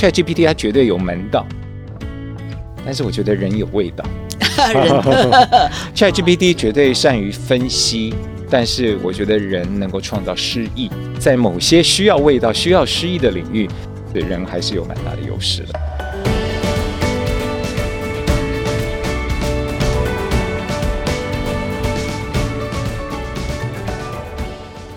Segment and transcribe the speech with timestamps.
[0.00, 1.46] ChatGPT 它绝对有门道，
[2.86, 4.02] 但是我觉得人有味道。
[5.94, 8.14] ChatGPT 绝对善于分析，
[8.48, 13.68] 但是我觉得人能够创造诗意，在某些需要味道、需要诗意的领域，
[14.10, 15.78] 对人还是有蛮大的优势的。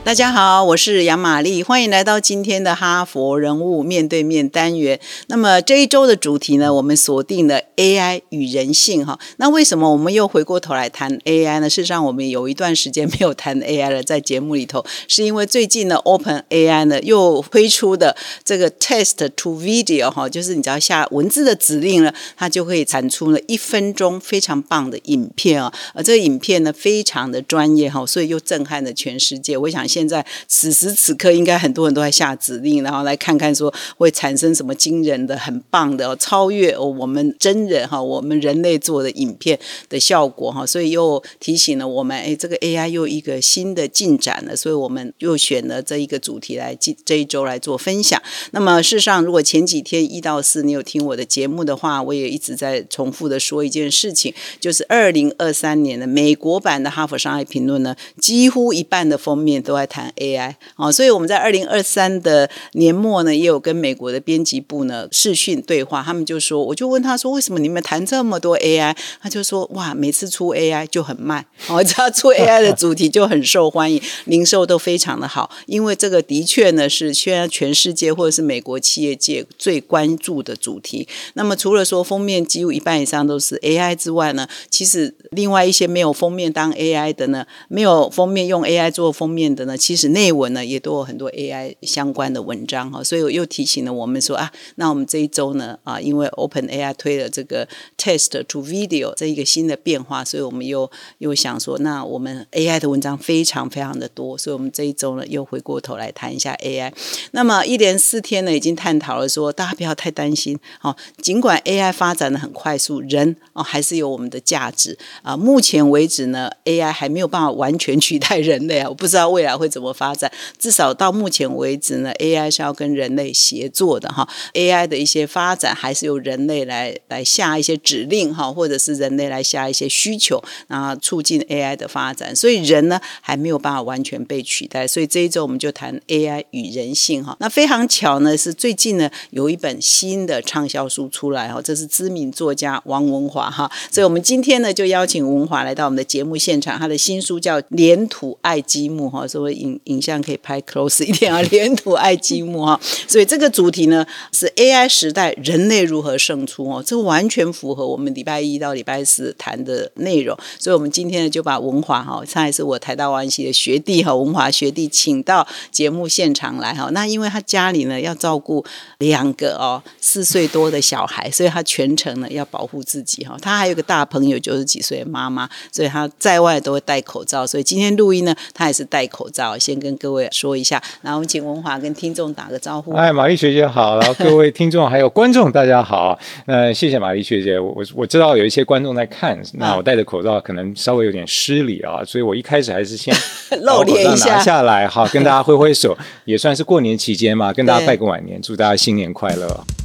[0.05, 4.99] 大家好，我是杨玛丽，欢迎来到今天的哈佛人物面对面单元。
[5.27, 9.17] 那么这一周的主题呢，我们锁定了 AI 与人性哈。
[9.37, 11.69] 那为什么我们又回过头来谈 AI 呢？
[11.69, 18.13] 事实上，我们有一段时间没有谈 AI 了，在节目里头，是因为最近呢，Open AI 呢又推出的
[18.43, 25.73] 这个 Text to Video 哈，就是你只要下文字的指令呢，它就可以产出了一分钟非常棒的影片啊。
[25.93, 29.57] 而这个影片呢，非常的专业哈，所以又震撼了全世界。
[29.57, 29.87] 我想。
[29.93, 40.65] 现在此时此刻，应该很多人都在下指令，然后来看看说会产生什么惊人的、很棒的、超越我们真人哈，我们人类做的影片的效果哈。
[40.65, 44.55] 所以又提醒了我们，哎，这个 AI 又一个新的进展了。
[44.55, 48.19] 所以我们又选了这一个主题来这这一周来做分享。
[48.49, 59.82] 那么事实上，如果前几天一到四你有听我的节目的话，我也一直在重复的说一件事情，就是二零二三年的美国版的《哈佛商业评论》呢，几乎一半的封面都在。
[59.85, 68.95] 谈 AI 哦，所以我们在二零二三的年末呢，也有跟美国的编辑部呢视讯对话，他们就说，我就问他说，为什么你们谈这么多 AI？
[69.21, 81.07] 他就说，哇，每次出 AI 就很卖，哦，只要出 AI 的主题就很受欢迎，零售都非常的好，因为这个的确呢是现在全世界或者是美国企业界最关注的主题。
[81.33, 89.72] 那么除了说封面几乎一半以上都是 AI 之外呢，其实另外一些没有封面当 AI 的呢，没有封面用 AI 做封面的呢。
[89.77, 106.91] 其实内文呢也都有很多 AI 相关的文章哈，所以我又提醒了我们说啊，那我们这一周呢啊，因为 Open AI 推了这个 Text to Video 这一个新的变化，所以我们又又想说，那我们 AI 的文章非常非常的多，所以我们这一周呢又回过头来谈一下 AI。
[107.31, 115.35] 那么一连四天呢，已经探讨了说，大家不要太担心哦，尽管 AI 发展的很快速，人哦还是有我们的价值啊。
[115.35, 119.73] 目前为止呢，AI 还没有办法完全取代人类啊，我不知道未来会会。
[119.73, 120.31] 怎么发展？
[120.59, 124.29] 至少到目前为止呢，AI 是要跟人类协作的哈。
[124.53, 132.35] AI 的一些发展还是由人类来来下一些指令哈，或者是人类来下一些需求，然后促进 AI 的发展。
[132.35, 134.85] 所以人呢还没有办法完全被取代。
[134.85, 137.35] 所以这一周我们就谈 AI 与人性哈。
[137.39, 143.71] 那非常巧呢，是最近呢有一本新的畅销书出来哈，这是知名作家王文华哈。
[143.89, 149.52] 所以我们今天呢就邀请文华来到我们的节目现场，他的新书叫《连土爱积木》哈，所以。
[149.53, 168.65] 影影像可以拍 close 一点啊， 连土爱积木哈，所以这个主题呢是 AI 时代人类如何胜出哦，这完全符合我们礼拜一到礼拜四谈的内容，所以我们今天呢就把文华哈，他也是我台大湾系的学弟哈，文华学弟请到节目现场来哈，那因为他家里呢要照顾
[168.97, 179.42] 两个哦四岁多的小孩，所以他全程呢要保护自己哈，他还有个大朋友九十几岁的妈妈，所以他在外都会戴口罩，所以今天录音呢他也是戴口罩。
[179.43, 182.93] 好，先跟各位说一下，然后我们请文华跟听众打个招呼。
[182.93, 186.17] 哎，玛丽学姐好，然后各位听众还有观众大家好。
[186.45, 193.13] 那，谢谢玛丽学姐，我我知道有一些观众在看，那我戴着口罩可能稍微有点失礼啊，所以我一开始还是先
[193.63, 199.82] 露脸一下，拿下来哈，跟大家挥挥手， 也算是过年期间嘛，跟大家拜个晚年，祝大家新年快乐。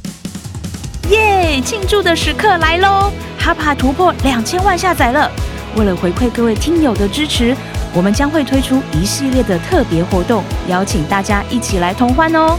[1.09, 3.11] 耶，庆祝的时刻来喽！
[3.37, 5.29] 哈帕突破两千万下载了，
[5.75, 7.55] 为了回馈各位听友的支持。
[7.95, 12.55] 我们将会推出一系列的特别活动，邀请大家一起来同欢哦。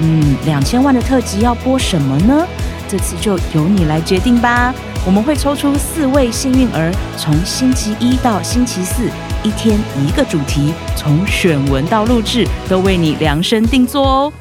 [0.00, 2.46] 嗯，两千万的特辑要播什么呢？
[2.86, 4.74] 这次就由你来决定吧。
[5.06, 9.08] 我们会抽出四位幸运儿，从星期一到星期四，
[9.42, 14.32] 一天一个主题，从选文到录制都为你量身定做哦。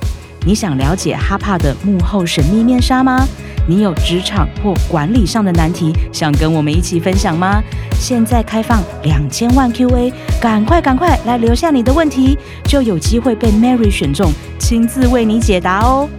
[0.46, 3.26] 你想了解哈帕的幕后神秘面纱吗？
[3.68, 7.62] 你有职场或管理上的难题，想跟我们一起分享吗？
[8.00, 10.12] 现在开放两千万 Q&A，
[10.42, 16.10] 赶快赶快来留下你的问题，就有机会被 Mary 选中，亲自为你解答哦。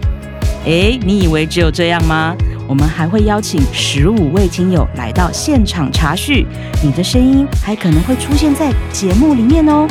[0.65, 2.35] 诶，你以为只有这样吗？
[2.67, 6.47] 我们还会邀请十五位听友来到现场查叙，
[6.83, 9.85] 你的声音还可能会出现在节目里面哦。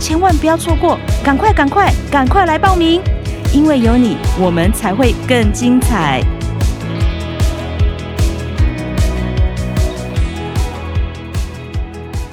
[0.00, 3.00] 千万不要错过，赶快赶快赶快来报名，
[3.52, 6.20] 因为有你，我们才会更精彩。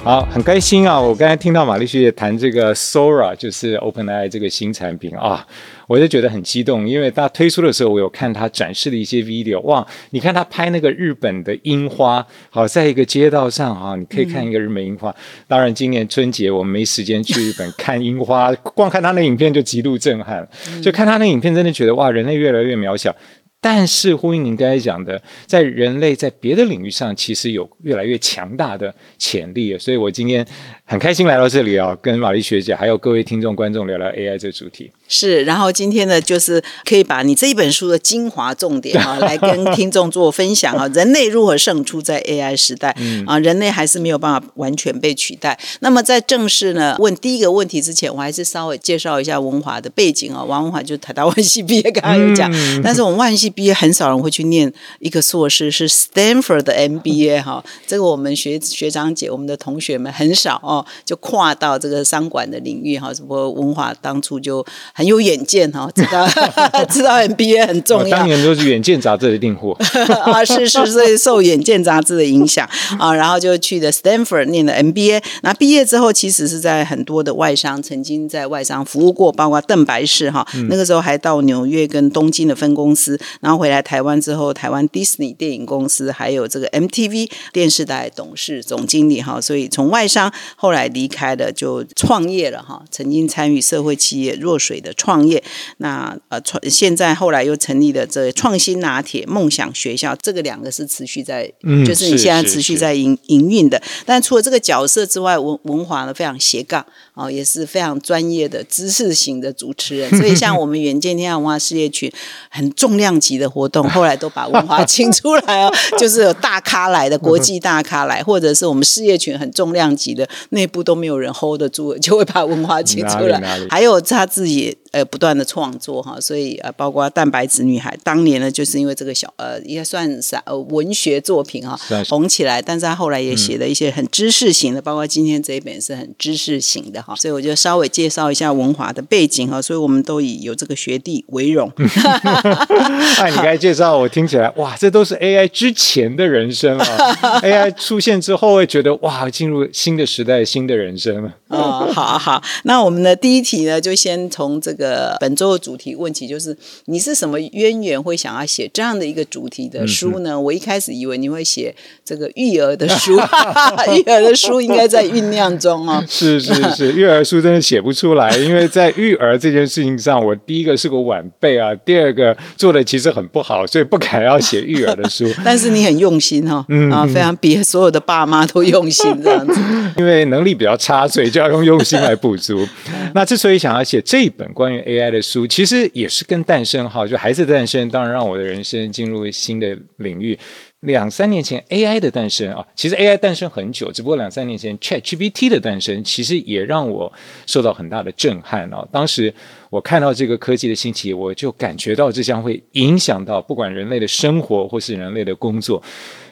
[0.04, 1.00] 好，很开心啊！
[1.00, 5.48] 我刚才听到玛丽学姐谈这个 Sora，就是 OpenAI 这个新产品啊，
[5.88, 9.88] 我就觉得很激动，因为它推出的时候，我有看它展示的一些 video，哇！
[10.10, 15.16] 你看它拍那个日本的樱花，好，在一个街道上啊，你可以看一个日本樱花。
[15.48, 20.46] 当然，今年春节我们没时间去日本看樱花， 光看它那影片就极度震撼，
[20.82, 23.16] 就看它那影片真的觉得哇，人类越来越渺小。
[23.64, 29.78] 但是呼应您刚才讲的，在人类在别的领域上，其实有越来越强大的潜力。
[29.78, 30.46] 所以我今天
[30.86, 34.92] 很开心来到这里啊，跟玛丽学姐还有各位听众观众聊聊 AI 这个主题。
[35.08, 40.88] 是，然后今天呢，就是可以把你这一本书的精华重点啊， 来跟听众做分享啊。
[40.94, 43.40] 人类如何胜出在 AI 时代嗯啊？
[43.40, 45.58] 人类还是没有办法完全被取代。
[45.80, 50.44] 那么在正式呢问第一个问题之前，我还是稍微介绍一下文华的背景啊。
[50.44, 52.52] 王文华就是台大万系毕业，刚刚有讲，
[52.84, 57.64] 但是我们万系毕业很少人会去念一个硕士，是 Stanford 的 MBA 哈。
[57.88, 63.14] 这个我们学学长姐、我们的同学们很少哦，就跨到这个商管的领域哈。
[63.22, 65.04] 不过文华当初就很。
[65.14, 66.26] 有远见哈，知道
[66.90, 68.18] 知道 MBA 很重要。
[68.18, 69.78] 当年都是《远见》杂志的订货
[70.26, 72.68] 啊，是是，所以受《远见》杂志的影响
[72.98, 75.22] 啊，然后就去的 Stanford 念的 MBA。
[75.44, 94.94] 那毕业之后，其实是在很多的外商，曾经在外商服务过，包括邓白氏哈，那个时候还到纽约跟东京的分公司，然后回来台湾之后，台湾 Disney 电影公司还有这个 MTV 电视台董事总经理哈，所以从外商后来离开了，就创业了哈，曾经参与社会企业弱水的。
[94.94, 95.44] 创业，
[95.80, 101.52] 那呃创现在后来又成立了这创新拿铁梦想学校，这个两个是持续在，
[101.86, 103.84] 就是你现在持续在营营运的。
[104.06, 110.10] 但除了这个角色之外，文文华呢非常斜杠哦，也是非常专业的知识型的主持人。
[110.18, 112.12] 所以像我们远见天下文化事业群
[112.50, 123.42] 很重量级的活动，后来都把文化请出来哦，就是有大咖来的国际大咖来，或者是我们事业群很重量级的内部都没有人 hold 得住，就会把文化请出来。
[123.70, 124.78] 还有他自己。
[124.94, 131.76] 呃，不断的创作哈，所以呃，包括蛋白质女孩，当年呢，就是因为这个小呃，应该算是呃文学作品哈，
[132.08, 132.62] 红起来。
[132.62, 137.16] 但是他后来也写了一些很知识型的，包括今天这一本是很知识型的哈。
[137.16, 139.60] 所以我就稍微介绍一下文华的背景哈。
[139.60, 141.72] 所以我们都以有这个学弟为荣。
[141.76, 146.86] 那 你刚才介绍，我听起来哇，这都是 AI 之前的人生啊。
[147.42, 151.34] AI 出现之后，会觉得哇，进入新的时代，新的人生了。
[151.48, 154.83] 哦，好好，那我们的第一题呢，就先从这个。
[154.84, 160.38] 呃，本周的主题问题就是，你是什么渊源会想要写这样的一个主题的书呢？
[160.40, 163.16] 我一开始以为你会写这个育儿的书，
[163.96, 166.04] 育儿的书应该在酝酿中哦。
[166.08, 175.26] 是是是，育儿书真的写不出来，因为在育儿这件事情上，我第一个是个晚辈啊，第二个做的其实很不好，所以不敢要写育儿的书。
[175.46, 179.62] 但是你很用心哈，啊，非常比所有的爸妈都用心这样子。
[179.98, 182.68] 因为能力比较差，所以就要用用心来补足。
[183.14, 190.38] 那之所以想要写这一本关于 AI 的书其实也是跟诞生哈，就孩子诞生，当然让我的人生进入新的领域。
[190.82, 197.12] 两三年前 AI 的诞生啊，其实 AI 诞生很久，只不过两三年前 ChatGPT 的诞生，其实也让我
[197.46, 198.86] 受到很大的震撼啊。
[198.92, 199.34] 当时
[199.74, 205.82] 我看到这个科技的兴起，我就感觉到这将会影响到不管人类的生活或是人类的工作。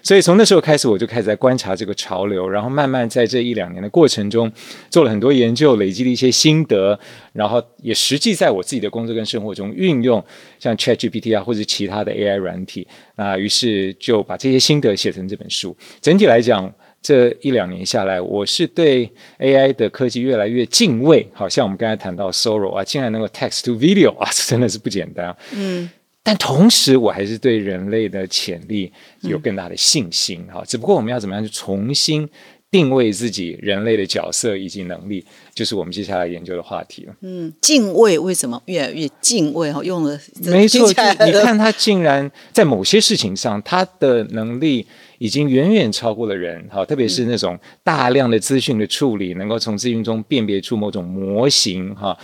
[0.04, 4.52] 所以从那时候开始，我就开始在观察这个潮流，然后慢慢在这一两年的过程中，
[4.92, 7.00] 做了很多研究，累积了一些心得，
[7.34, 10.24] 然后也实际在我自己的工作跟生活中运用，
[10.60, 15.76] 像 ChatGPT 啊，或者其他的 AI 软体啊，于是就把这些心得写成这本书。
[16.00, 16.72] 整体来讲，
[17.02, 21.28] 这一两年下来，我是对 AI 的科技越来越敬畏。
[21.34, 25.36] 好像我们刚才谈到 Sora 啊，竟然能够 Text to Video 啊，这真的是不简单。
[25.54, 25.90] 嗯。
[26.24, 30.64] 但同时，我还是对人类的潜力有更大的信心哈。
[30.68, 32.30] 只不过，我们要怎么样去重新
[32.70, 37.16] 定位自己人类的角色以及能力，就是我们接下来研究的话题了。
[37.22, 39.84] 嗯，敬畏为什么越来越敬畏哈？
[39.84, 44.86] 用了没错，你看 他竟然在某些事情上，他的能力
[45.22, 46.84] 已经远远超过了人哈。
[46.84, 52.18] 特别是那种大量的资讯的处理，能够从资讯中辨别出某种模型哈。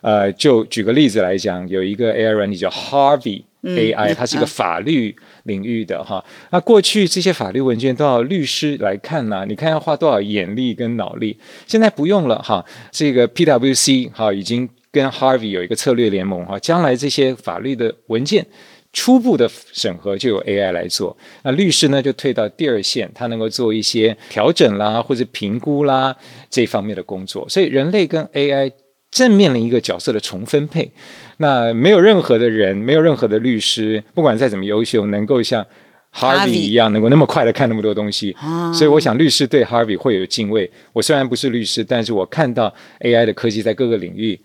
[0.00, 6.24] 呃，就举个例子来讲，有一个 AI 软体叫 Harvey AI，它是一个法律领域的哈。
[6.50, 11.36] 那过去这些法律文件都要律师来看呢，你看要花多少眼力跟脑力，
[11.66, 12.64] 现在不用了哈。
[12.90, 18.46] 这个 PWC 哈已经跟 Harvey 有一个策略联盟哈，将来这些法律的文件
[18.92, 26.16] 初步的审核就由 AI 来做，那律师呢就退到第二线，他能够做一些调整啦或者评估啦
[26.50, 28.72] 这方面的工作，所以人类跟 AI。
[29.10, 30.92] 正面临一个角色的重分配，
[31.38, 35.66] 那没有任何的人，没有任何的律师，不管再怎么优秀，能够像
[36.12, 38.36] Harvey 一样，能够那么快的看那么多东西。
[38.74, 40.70] 所以我想，律师对 Harvey 会有敬畏。
[40.92, 44.38] 我虽然不是律师，但是我看到 AI 的科技在各个领域。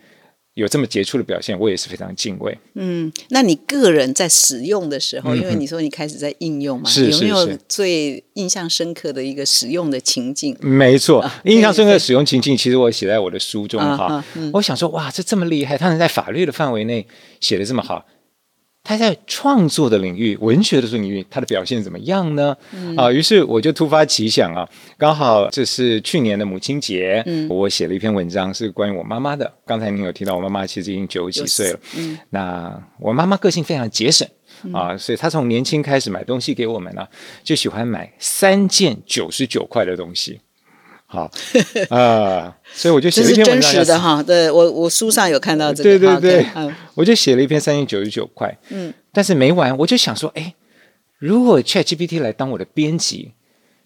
[0.56, 2.56] 有这么杰出的表现，我也是非常敬畏。
[2.76, 10.56] 嗯，那你个人在使用的时候，因为你说你开始在应用嘛，有没有最印象深刻的一个使用的情境？
[10.62, 14.24] 没错，印象深刻的使用情境，其实我写在我的书中哈。
[14.54, 17.08] 我想说，哇，这这么厉害，他能在法律的范围内
[17.40, 18.06] 写的这么好。
[18.84, 22.56] 他在创作的领域、文学的领域，他的表现怎么样呢？
[22.98, 29.52] 啊，于是我就突发奇想啊，刚好这是去年的母亲节，我写了一篇文章，是关于我妈妈的。
[29.66, 31.80] 刚才您有提到，我妈妈其实已经九十几岁了。
[32.30, 34.28] 那我妈妈个性非常节省
[34.74, 37.08] 啊，所以她从年轻开始买东西给我们呢，
[37.42, 40.42] 就喜欢买三件九十九块的东西。
[41.14, 41.30] 好
[41.90, 43.72] 啊，所以我就写了一篇文章。
[43.72, 46.00] 真实的哈，对我我书上有看到这个。
[46.00, 48.52] 对对对，我就写了一篇三千九十九块。
[48.70, 50.56] 嗯，但是没完，我就想说，哎，
[51.20, 53.32] 如果 Chat GPT 来当我的编辑，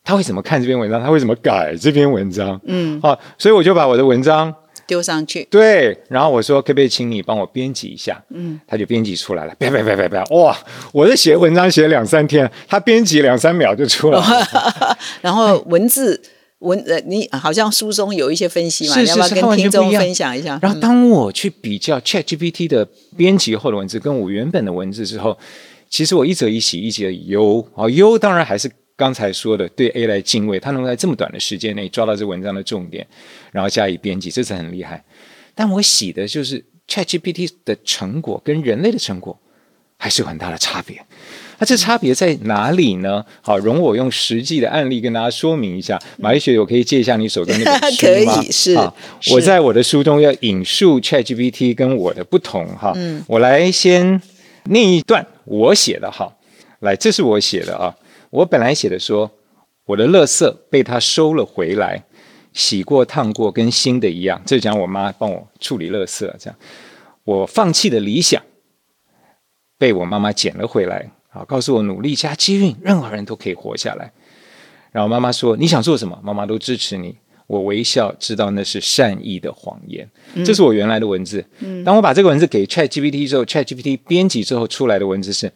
[0.05, 1.03] 他会怎么看这篇文章？
[1.03, 2.57] 他会怎么改这篇文章？
[2.63, 4.55] 嗯，好，所以我就把我的文章
[4.86, 5.46] 丢上去。
[5.51, 8.24] 对，然后我说，可不可以请你帮我编辑一下？
[8.29, 9.53] 嗯，他就编辑出来了。
[9.60, 10.24] 别别别别别！
[10.29, 10.57] 哇，
[10.93, 14.98] 我在写文章写两三天，他编辑两三秒就出来了。
[15.19, 16.22] 然后文字。
[16.60, 20.60] 文呃，你好像书中有一些分析嘛，要不要跟听众分享一下？
[20.62, 25.38] 然后当我去比较 Chat GPT 的编辑后的文字跟我原本的文字之后，
[25.90, 27.88] 其实我一则一喜，一则一忧啊。
[27.90, 33.06] 忧当然还是刚才说的对 A 来敬畏，他能在这么短的时间内抓到这文章的重点，
[33.52, 35.04] 然后加以编辑，这是很厉害。
[35.54, 39.40] 但我喜的就是 Chat GPT 的成果跟人类的成果
[39.98, 41.06] 还是有很大的差别。
[41.60, 43.26] 那这差别在哪里呢？
[43.42, 46.00] 好，容我用实际的案例跟大家说明一下。
[46.18, 48.36] 马丽雪，我可以借一下你手中那本 书吗？
[48.36, 48.76] 可以，是。
[49.32, 52.94] 我在我的书中要引述 ChatGPT 跟我的不同哈。
[52.96, 53.24] 嗯。
[53.28, 54.22] 我来先
[54.66, 56.32] 念一段我写的哈。
[56.82, 57.96] 来，这是我写的啊。
[58.30, 59.32] 我本来写的说，
[59.86, 62.04] 我的垃圾被他收了回来，
[62.54, 64.40] 洗过烫过，跟新的一样。
[64.46, 66.56] 这讲我妈帮我处理垃圾，这样。
[67.24, 68.44] 我放弃的理想
[69.80, 71.10] 被我妈妈捡了回来。
[71.38, 74.12] 好，告诉我努力加机运，任何人都可以活下来。
[74.91, 76.20] 然后妈妈说：“你想做什么？
[76.24, 77.15] 妈妈都支持你。”
[77.46, 80.10] 我微笑，知道那是善意的谎言。
[80.44, 81.46] 这是我原来的文字。
[81.60, 85.53] 嗯当我把这个文字给 Chat GPT 之后，Chat GPT 编辑之后出来的文字是：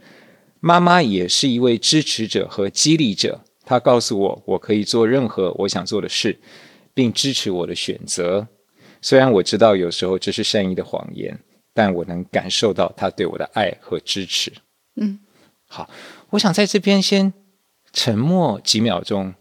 [0.59, 3.41] 妈妈也是一位支持者和激励者。
[3.65, 6.39] 她告诉我，我可以做任何我想做的事，
[6.93, 8.47] 并支持我的选择。
[9.01, 11.38] 虽然我知道有时候这是善意的谎言，
[11.73, 14.53] 但我能感受到她对我的爱和支持。
[14.95, 15.19] 嗯。
[15.73, 15.89] 好，
[16.31, 17.31] 我想在这边先
[17.93, 19.33] 沉默几秒钟，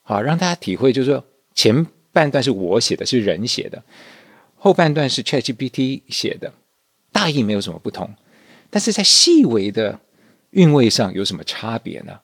[0.00, 1.22] 好让大家体会，就是说
[1.54, 3.82] 前半段是我写的，是人写的，
[4.56, 6.54] 后半段是 ChatGPT 写的，
[7.12, 8.08] 大意没有什么不同，
[8.70, 10.00] 但是在细微的
[10.52, 12.20] 韵味上有什么差别呢？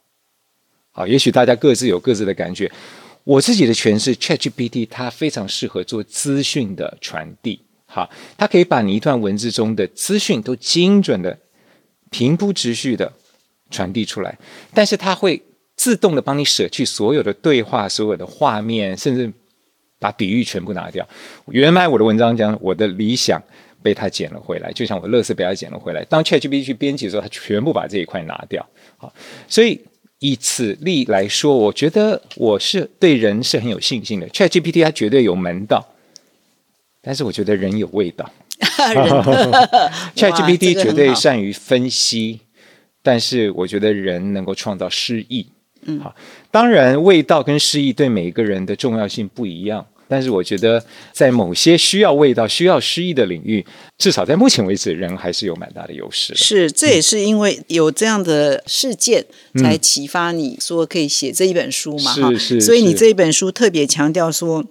[0.91, 2.73] 好，也许大家各自有各自的感觉。
[3.23, 11.39] 我自己的诠释，ChatGPT 它非常适合做资讯的传递，好，它可以把你一段文字中的资讯都精准的
[12.09, 13.13] 平铺直叙的。
[13.71, 14.39] 传递出来，
[14.73, 15.43] 但是它会
[15.77, 19.31] 自动的帮你舍去所有的对话、所有的画面，甚至
[19.99, 21.07] 把比喻全部拿掉。
[21.49, 23.43] 原来我的文章讲我的理想
[23.83, 26.05] 被它捡了回来，就像我乐色被它捡了回来。
[26.05, 28.67] 当 ChatGPT 去编辑的时候，它全部把这一块拿掉。
[28.97, 29.13] 好，
[29.49, 29.81] 所以
[30.21, 34.29] 以此例来说，我觉得我是对人是很有信心的。
[34.29, 35.87] ChatGPT 它绝对有门道，
[37.03, 38.31] 但是我觉得人有味道。
[40.17, 42.41] ChatGPT 绝对善于分析。
[43.07, 45.47] 但是我觉得人能够创造诗意，
[45.83, 46.13] 嗯，好，
[46.51, 49.87] 当然味道跟诗意对每一个人的重要性不一样。
[50.09, 53.65] 但是我觉得在某些需要味道、需要诗意的领域，
[53.97, 56.35] 至少在目前为止，人还是有蛮大的优势。
[56.35, 62.13] 是，这也是因为有这样的事件，才启发你说可以写这一本书嘛？
[62.13, 62.61] 是是。
[62.61, 64.65] 所以你这一本书特别强调说。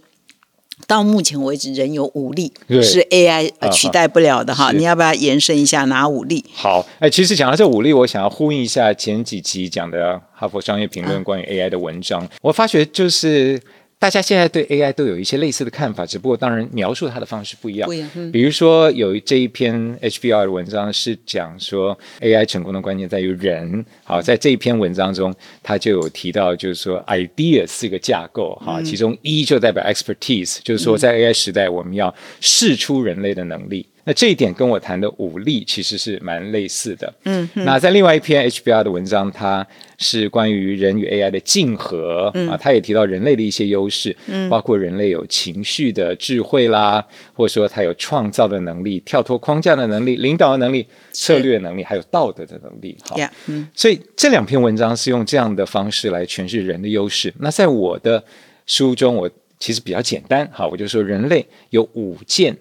[0.88, 4.72] 到目前为止，仍有武力是 AI 取代不了的哈。
[4.72, 6.46] 你要不要延伸一下哪武力？
[6.54, 12.28] 好，哎，其实讲到这武力，我想要呼应一下前几集讲的《哈佛商业评论》关于 AI 的文章。
[12.42, 13.62] 我发觉就是。
[13.98, 17.88] 大家现在对 AI 都有一些类似的看法，只不过当然描述它的方式不一样。
[17.88, 18.10] 不一样。
[18.32, 23.84] 比如说有这一篇 HBR 的文章是讲说 AI 成功的关键在于人。
[24.04, 25.34] 好，在这一篇文章中，
[25.64, 33.88] 他就有提到，就是说 idea 是一个架构哈，其中一就代表 expertise，就是说在 AI 时代我们要试出人类的能力。
[34.06, 37.14] 那这一点跟我谈的武力其实是蛮类似的。
[37.24, 39.66] 嗯，那在另外一篇 HBR 的文章，它
[39.98, 52.96] 是关于人与 AI 的竞合、啊，它也提到人类的一些优势，嗯，包括人类有情绪的智慧啦，或者说它有创造的能力、跳脱框架的能力、领导的能力、策略能力，还有道德的能力。
[53.02, 57.34] 好嗯所以这两篇文章是用这样的方式来诠释人的优势。
[57.40, 58.24] 那在我的
[58.68, 62.56] 书中，我其实比较简单，好，我就说人类有五件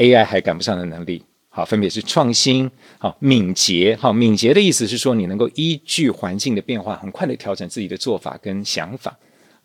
[0.00, 1.22] AI 还赶不上的能力。
[1.52, 9.18] 好，分别是创新、好敏捷、好敏捷的意思是说你能够依据环境的变化，很快的调整自己的做法跟想法。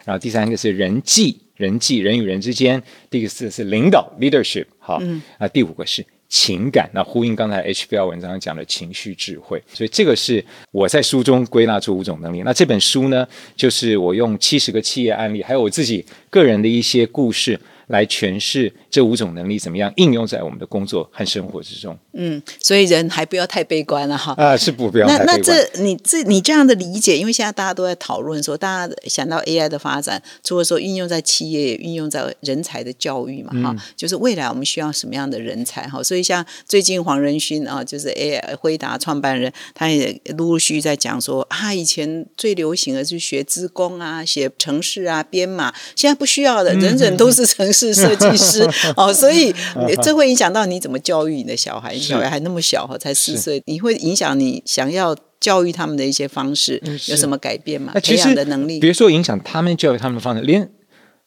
[0.04, 12.42] 然后第三个是人际，人际人与人之间；第四个是领导 leadership，好，嗯啊，第五个是情感，那呼应刚才 HBL 文章讲的情绪智慧，所以这个是我在书中归纳出五种能力。
[12.42, 17.60] 那这本书呢，就是我用七十个企业案例，还有我自己个人的一些故事。
[17.88, 24.34] 来诠释这五种能力怎么样应用在我们的工作和生活之中嗯，所以人还不要太悲观了哈。
[24.38, 25.44] 啊，是不不要那那太悲观。
[25.74, 36.02] 这你这你这样的理解，因为现在大家都在讨论说，大家想到 AI 的发展，除了说运用在企业，也运用在人才的教育嘛，嗯哈、就是未来我们需要什么样的人才哈。
[36.02, 49.54] 所以像最近黄仁勋啊，就是 AI 辉达创办人，他也陆陆续续在讲说啊，以前最流行的是学资工啊，写程式啊，编码，现在不需要的，嗯人人都是程式设计师 哦，所以
[50.02, 55.16] 这会影响到你怎么教育你的小孩，你小孩还那么小哈，才四岁，你会影响你想要。
[55.38, 57.94] 教育他们的一些方式嗯有什么改变吗？
[58.02, 60.68] 培养的能力，别说影响他们教育他们的方式，连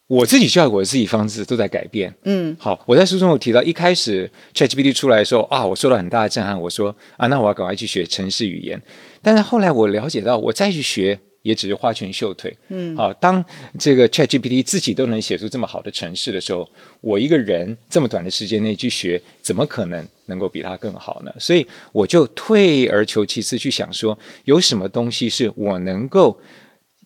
[0.09, 2.13] 我自己教育我自己方式都在改变。
[2.25, 6.61] 嗯，好，我在书中有提到，一开始 ChatGPT 出来的时候啊，我受到很大的震撼。
[6.61, 8.83] 我说啊，那我要赶快去学城市语言。
[9.23, 12.57] 但是后来我了解到，我再去学也只是花拳绣腿。
[12.69, 13.45] 嗯，好，当
[13.79, 16.69] 这个 ChatGPT 自己都能写出这么好的程式的时候，
[17.01, 21.33] 我一个人这么短的时间内去学，怎么可能能够比它更好呢？
[21.39, 26.39] 所以我就退而求其次去想说，有什么东西是我能够。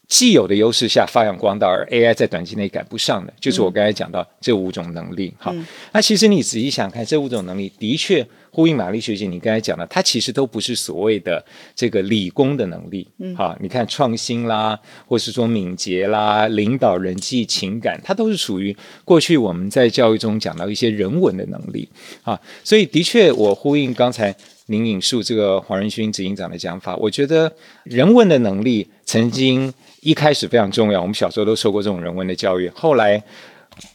[0.08, 5.32] 既有的优势下发扬光大，而 AI 在短期内赶不上的，就是我刚才讲到这五种能力。
[5.38, 5.54] 好，
[5.90, 11.42] 那其实你仔细想看，这五种能力的确呼应玛丽学姐你刚才讲的，它其实都不是所谓的
[11.74, 13.08] 这个理工的能力。
[13.18, 21.88] 嗯好，你看创新啦，或是说敏捷啦、领导、人际、情感，它都是属于过去我们在教育中讲到一些人文的能力。
[22.22, 27.50] 啊，所以的确，我呼应刚才您引述这个黄仁勋执行长的讲法，我觉得
[27.84, 33.22] 人文的能力曾经一开始非常重要，我们小时候都受过这种人文的教育，后来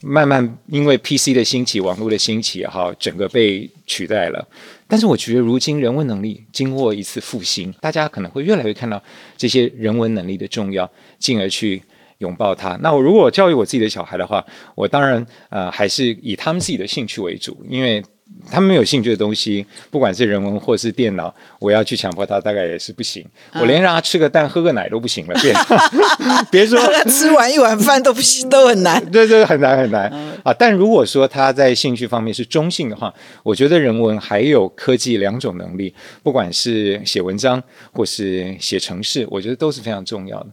[0.00, 4.46] 慢慢因为 PC 的兴起、网络的兴起，也好，整个被取代了。
[4.86, 9.02] 但是我觉得，如今人文能力经过一次复兴，大家可能会越来越看到
[9.36, 11.82] 这些人文能力的重要，进而去
[12.18, 12.76] 拥抱它。
[12.82, 18.02] 那我如果教育我自己的小孩的话，我当然呃还是以他们自己的兴趣为主，因为
[18.50, 23.24] 他们没有兴趣的东西，不管是人文或是电脑，我要去强迫他，大概也是不行。
[23.54, 25.52] 我连让他吃个蛋、喝个奶都不行了， 别
[26.50, 29.04] 别说吃完一碗饭都不行，都很难。
[29.10, 30.10] 对对，很难很难、
[30.42, 30.54] 啊。
[30.54, 33.12] 但如果说他在兴趣方面是中性的话，
[33.42, 37.62] 我觉得人文还有科技两种能力，不管是写文章
[37.92, 40.46] 或是写程式，我觉得都是非常重要的。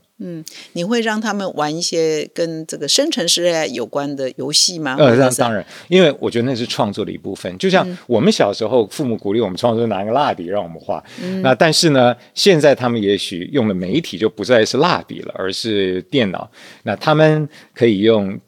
[0.73, 4.95] 你会让他们玩一些跟这个生成式 AI 有关的游戏吗？
[4.97, 7.57] 呃，那当然，因为我觉得那是创作的一部分。
[7.57, 11.03] 就像我们小时候，父母鼓励我们创作，拿一个蜡笔让我们画。
[11.41, 16.49] 那但是呢，现在他们也许用的媒体就不再是蜡笔了，而是电脑。
[16.83, 18.39] 那他们可以用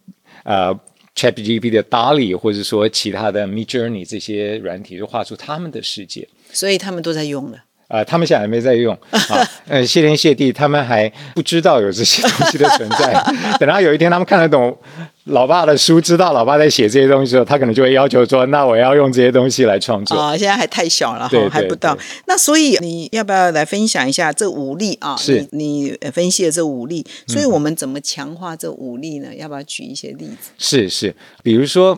[0.43, 0.73] 呃
[1.15, 6.27] ChatGPT 的 DALL-E，或者说其他的 Mid Journey 这些软体，就画出他们的世界。
[6.53, 7.65] 所以他们都在用了。
[7.87, 13.23] 啊、他们现在还没在用啊， 呃，谢天谢地，他们还不知道有这些东西的存在。
[13.59, 14.77] 等到有一天他们看得懂
[15.25, 20.17] 老爸的书，知道老爸在写这些东西的时候，他可能就会要求说：“那我要用这些东西来创作。
[20.17, 21.97] 啊、现在还太小了对哈，还不到。
[22.27, 25.15] 那所以你要不要来分享一下这五力啊？
[25.17, 29.29] 是嗯你分析的这五力，所以我们怎么强化这五力呢？
[29.35, 30.51] 要不要举一些例子？
[30.57, 31.97] 是是，比如说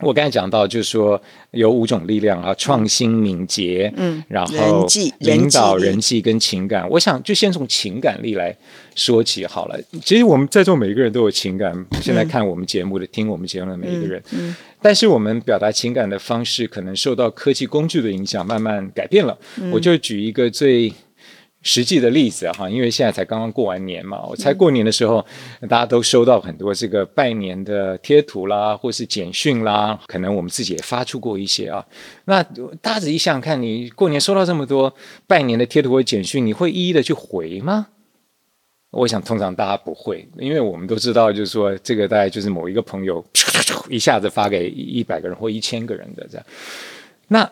[0.00, 1.20] 我刚才讲到，就是说
[1.52, 4.86] 有五种力量啊，创新、敏捷，嗯，然后
[5.20, 6.86] 领导、人际跟情感。
[6.90, 8.54] 我想就先从情感力来
[8.94, 9.80] 说起好了。
[10.04, 19.38] 其实我们在座每一个人都有情感，现在看我们节目的、听我们节目的每一个人，嗯，但是我们表达情感的方式可能受到科技工具的影响，慢慢改变了。
[19.72, 20.92] 我就举一个最。
[21.66, 25.26] 实际的例子啊哈，因为现在才刚刚过完年嘛，我猜过年的时候，
[25.68, 31.84] 大家都收到很多这个拜年的贴图啦，或是简讯啦，可能我们自己也发出过一些啊。
[32.26, 32.40] 那
[32.80, 34.94] 大家仔细想想看，你过年收到这么多
[35.26, 37.88] 拜年的贴图或简讯，你会一一的去回吗？
[38.92, 43.22] 我想通常大家不会，因为我们都知道，就是说这个大概就是某一个朋友
[43.90, 46.46] 一下子发给一百个人或一千个人的这样。
[47.28, 47.50] 那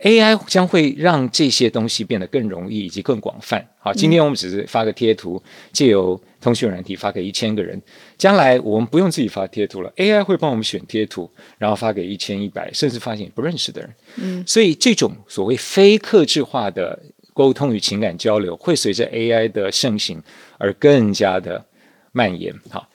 [0.00, 3.66] AI 将会让这些东西变得更容易以及更广泛。
[3.78, 7.80] 好，今天我们只是发个贴图，借由通讯软体发给一千个人，
[8.18, 13.94] 将来我们不用自己发贴图了，AI 会帮我们选贴图，然后发给一千一百，甚至发现不认识的人。
[14.16, 20.22] 嗯，所以这种所谓非克制化的沟通与情感交流，会随着 AI 的盛行
[20.58, 21.64] 而更加的
[22.12, 22.54] 蔓延。
[22.68, 22.90] 好，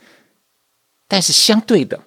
[1.07, 1.99] 但是相对的，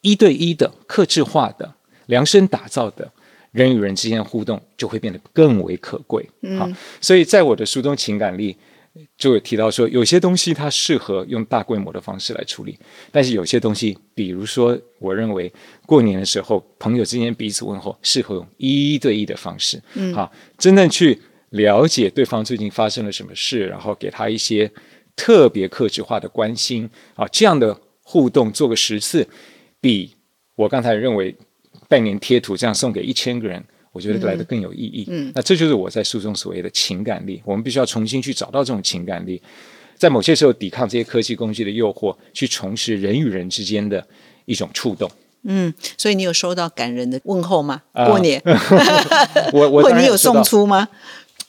[0.00, 1.74] 一对一的克制化的
[2.06, 3.12] 量身打造的。
[3.52, 6.28] 人与人之间的互动就会变得更为可贵。
[6.58, 6.68] 好，
[7.00, 8.56] 所以在我的书中，情感力
[9.16, 12.78] 就有提到说，有些东西它适合用大规模的方式来处理，
[13.10, 15.52] 但是有些东西，比如说，我认为
[15.86, 19.80] 过年的时候朋友之间彼此问候，适合用一对一的方式。
[19.94, 24.70] 嗯，好，真正去了解对方最近发生了什么事，然后给他一些
[25.14, 26.88] 特别克制化的关心。
[27.14, 29.28] 啊，这样的互动做个十次，
[29.80, 30.14] 比
[30.54, 31.36] 我刚才认为。
[31.92, 35.04] 拜年贴图这样送给一千个人，我觉得来的更有意义。
[35.10, 37.42] 嗯，那这就是我在书中所谓的情感力。
[37.44, 39.42] 我们必须要重新去找到这种情感力，
[39.94, 44.02] 在某些时候抵抗这些科技工具的诱惑，去重拾人与人之间的
[44.46, 45.10] 一种触动。
[45.44, 47.82] 嗯，所以你有收到感人的问候吗？
[47.92, 48.40] 过年，
[49.52, 50.88] 我我你有送出吗？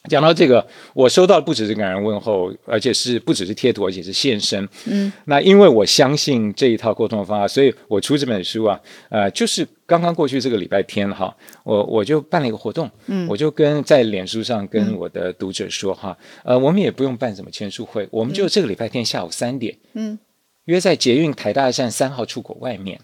[0.09, 4.67] 讲到这个，我收到不只是感人问候，而且是不只是贴图，而且是现身。
[4.85, 8.77] 嗯，那因为我相信这一套沟通的方法，所以我出这本书啊，
[9.09, 20.19] 呃，就是刚刚过去这个礼拜天哈，我我就办了一个活动，嗯，我就跟在脸书上跟我的读者说哈，呃，我们也不用办什么签书会，我们就这个礼拜天下午三点，嗯，
[20.65, 22.99] 约在捷运台大站三号出口外面，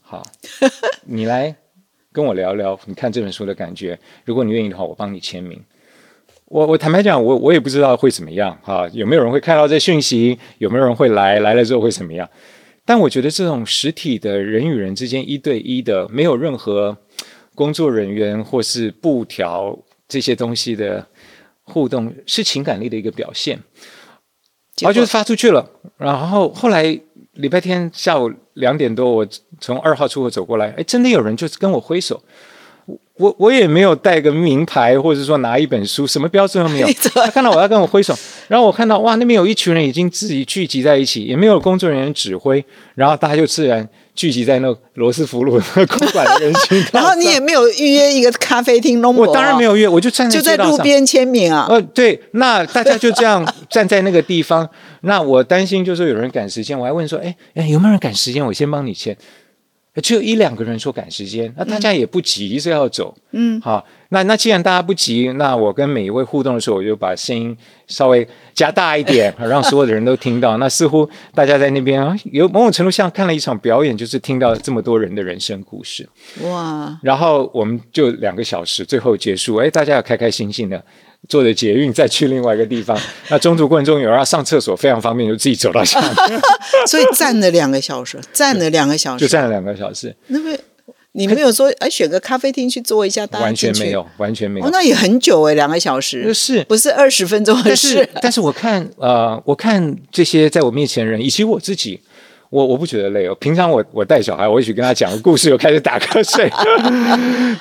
[0.00, 0.24] 好，
[1.06, 1.54] 你来
[2.10, 5.62] 跟我聊聊，你看这本书的感觉，如果你愿意的话，我帮你签名。
[6.46, 10.38] 我我坦白讲，我我也不知道会怎么样哈，有没有人会看到这讯息？
[10.58, 11.40] 有没有人会来？
[11.40, 12.28] 来了之后会怎么样？
[12.84, 16.96] 但我觉得这种实体的人与人之间一对一的，没有任何
[17.56, 21.04] 工作人员或是布条这些东西的
[21.64, 23.58] 互动，是情感力的一个表现。
[24.80, 26.84] 然后就是发出去了，然后后来
[27.32, 29.26] 礼拜天下午两点多，我
[29.58, 32.22] 从二号出口走过来，哎，真的有人就是跟我挥手。
[33.16, 36.88] 我我也没有带个名牌，或者说拿一本书，什么标志都没有。
[37.14, 38.14] 他看到我要跟我挥手，
[38.46, 42.62] 然后我看到哇，那边有一群人已经自己聚集在一起，也没有工作人员指挥，
[42.94, 46.84] 然后大家就自然聚集在那罗斯福路公馆的人群。
[46.92, 51.66] 然后你也没有预约一个咖啡厅，我当然没有约，我就站在 就在路边签名啊。
[51.70, 54.68] 呃，对，那大家就这样站在那个地方，
[55.00, 58.44] 那我担心就是有人赶时间，我还问说，哎哎，有没有人赶时间？
[58.44, 59.16] 我先帮你签。
[60.02, 63.14] 只有一两个人说赶时间，那大家也不急着要走。
[63.32, 67.56] 嗯，好，那那既然大家不急，那我跟每一位互动的时候，我就把声音
[67.86, 70.56] 稍微加大一点， 让所有的人都听到。
[70.58, 76.08] 那似乎大家在那边有某种程度像看了一场表演，就是听到这么多人的人生故事。
[76.42, 76.98] 哇！
[77.02, 80.82] 然后我们就两个小时，最后结束，哎，大家要开开心心的。
[81.28, 82.96] 坐着捷运再去另外一个地方，
[83.28, 86.40] 那中途过程中有人要上厕所，非常方便，就自己走到下面。
[86.86, 90.14] 所以站了两个小时，站了两个小时，就站了两个小时。
[90.28, 90.56] 那么
[91.12, 93.26] 你没有说哎，选个咖啡厅去坐一下？
[93.32, 94.68] 完全没有，完全没有。
[94.70, 98.08] 那也很久哎，两个小时是，不是二十分钟的事？
[98.20, 101.98] 但是 我看呃，我看这些在我面前人，以及我自己，
[102.50, 103.34] 我我不觉得累哦。
[103.40, 106.48] 平常我我带小孩，我也许跟他讲个故事，又开始打瞌睡。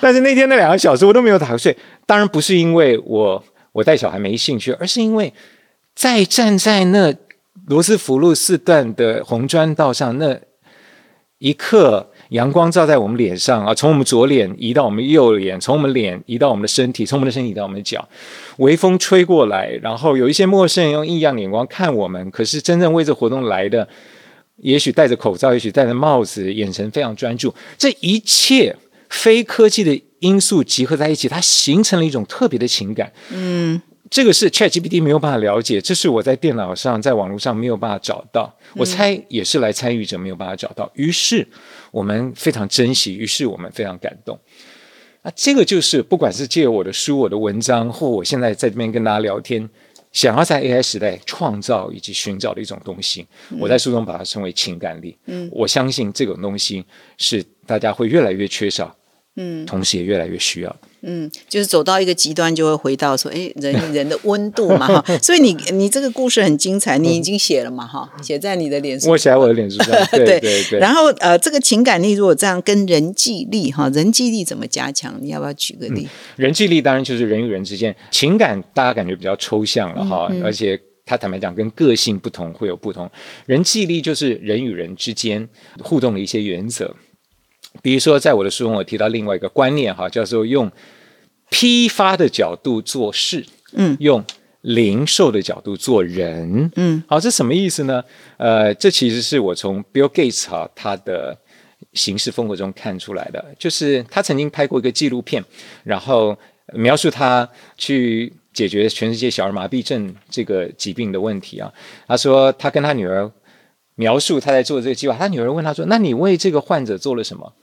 [0.01, 1.75] 但是那天那两个小时，我都没有打瞌睡。
[2.05, 3.43] 当然不是因为我。
[3.75, 5.33] 我带小孩没兴趣，而是因为
[5.93, 7.13] 在站在那
[7.67, 10.39] 罗斯福路四段的红砖道上那
[11.39, 18.07] 一刻，阳光照在我们脸上啊，从我们左脸移到我们右脸，从我们脸移到我们的身体，从我们的身体到我们的脚，
[18.59, 23.85] 微风吹过来，然后有一些陌生人用异样眼光看我们，可是真正为这活动来的，
[24.61, 28.73] 也许戴着口罩，也许戴着帽子，眼神非常专注，这一切
[29.15, 30.01] 非科技的。
[30.19, 33.11] 因素集合在一起，它形成了一种特别的情感。
[33.29, 38.51] 嗯，这个是 ChatGPT 没有办法了解，这是我在电脑上、在网络上没有办法找到。
[38.73, 40.89] 我猜也是来参与者没有办法找到。
[40.95, 41.47] 于是
[41.91, 44.39] 我们非常珍惜，于是我们非常感动。
[45.21, 49.69] 啊，这个就是不管是借我的书、我的文章，或我现在在这边跟大家聊天，
[50.11, 53.27] 想要在 AI 时代创造以及寻找的一种东西。
[53.59, 55.15] 我在书中把它称为情感力。
[55.27, 56.83] 嗯，我相信这种东西
[57.19, 58.95] 是大家会越来越缺少。
[59.37, 60.75] 嗯，同时也越来越需要。
[61.07, 65.17] 嗯，就是走到一个极端，就会回到说，哎，人 人的温度嘛，哈。
[65.21, 69.11] 所以你你这个故事很精彩，你已经写了嘛，哈，写在你的脸书。
[69.11, 69.93] 我写在我的脸书上。
[70.11, 70.79] 对对对。
[70.79, 75.15] 然后呃，这个情感力如果这样跟人际力哈，人际力怎么加强？
[75.21, 76.07] 你要不要举个例？
[76.37, 83.07] 人际力当然就是人与人之间情感，大家感觉比较抽象了哈，而且他坦白讲，跟个性不同会有不同。
[83.45, 85.47] 人际力就是人与人之间
[85.83, 86.95] 互动的一些原则。
[87.81, 90.71] 比如说，在我的书中，我提到另外一个观念哈，叫做用
[91.49, 94.23] 批发的角度做事，嗯，用
[94.61, 98.03] 零售的角度做人，嗯，好，这什么意思呢？
[98.37, 101.37] 呃，这其实是我从 Bill Gates 哈他的
[101.93, 105.43] 行事风格中看出来的，就是他曾经拍过一个纪录片，
[105.83, 106.35] 然后
[106.73, 111.71] 描述他去解决全世界小儿麻痹症这个疾病的问题啊。
[112.07, 113.31] 他说他跟他女儿
[113.95, 117.53] 描述他在做这个计划，他女儿问他说：“那你为这个患者做了什么？”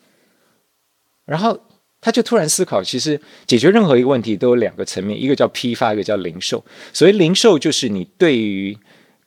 [1.24, 1.58] 然后
[2.00, 6.64] 他就突然思考，其实解决任何一个问题都有两个层面，一个叫批发，一个叫零售。
[6.92, 8.76] 所谓零售，就是你对于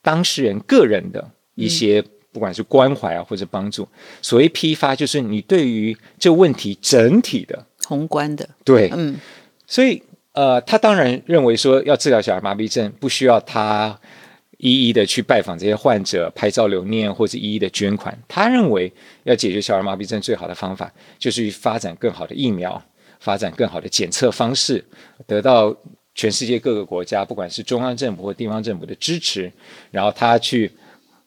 [0.02, 3.84] 当事人个人的一些，不管是关怀啊或者帮助；
[4.22, 8.90] 所谓批发，就是你对于这个问题整体的宏观的，对。
[8.94, 9.18] 嗯
[9.68, 10.04] 所以
[10.34, 14.00] 呃，他当然认为说，要治疗小儿麻痹症，不需要他
[14.58, 18.18] 一一的去拜访这些患者，拍照留念，或者一一的捐款。
[18.28, 18.92] 他认为
[19.24, 22.82] 要解决小儿麻痹症最好的方法，就是去发展更好的疫苗，
[23.20, 24.84] 发展更好的检测方式，
[25.28, 25.76] 得到
[26.14, 29.52] 全世界各个国家，不管是中央政府或地方政府的支持，
[29.92, 30.72] 然后他去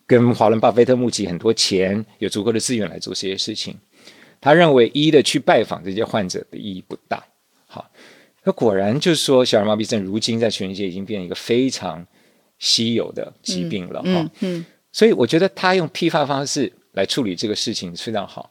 [0.06, 3.76] 跟华伦巴菲特募集很多钱，有足够的资源来做这些事情。
[4.40, 7.22] 他认为一一的去拜访这些患者的意义不大。
[7.66, 7.90] 好，
[8.44, 12.06] 那果然就是说，小儿麻痹症如今在全世界已经变成一个非常
[12.58, 14.08] 稀有的疾病了哈。
[14.08, 18.50] 嗯嗯所以我觉得他用批发方式来处理这个事情非常好。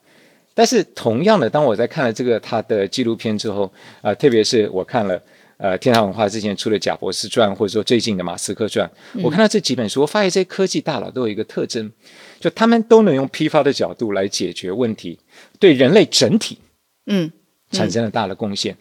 [0.54, 5.22] 但是同样的，当我在看了这个他的纪录片之后，呃，特别是我看了
[5.58, 8.90] 呃天堂文化之前出的《贾博士传》，或者说最近的《马斯克传》，
[9.22, 11.92] 我看到这几本书，我发现这些科技大佬都有一个特征，
[12.40, 15.20] 就他们都能用批发的角度来解决问题，
[15.60, 16.58] 对人类整体
[17.06, 17.32] 嗯
[17.70, 18.78] 产生了大的贡献。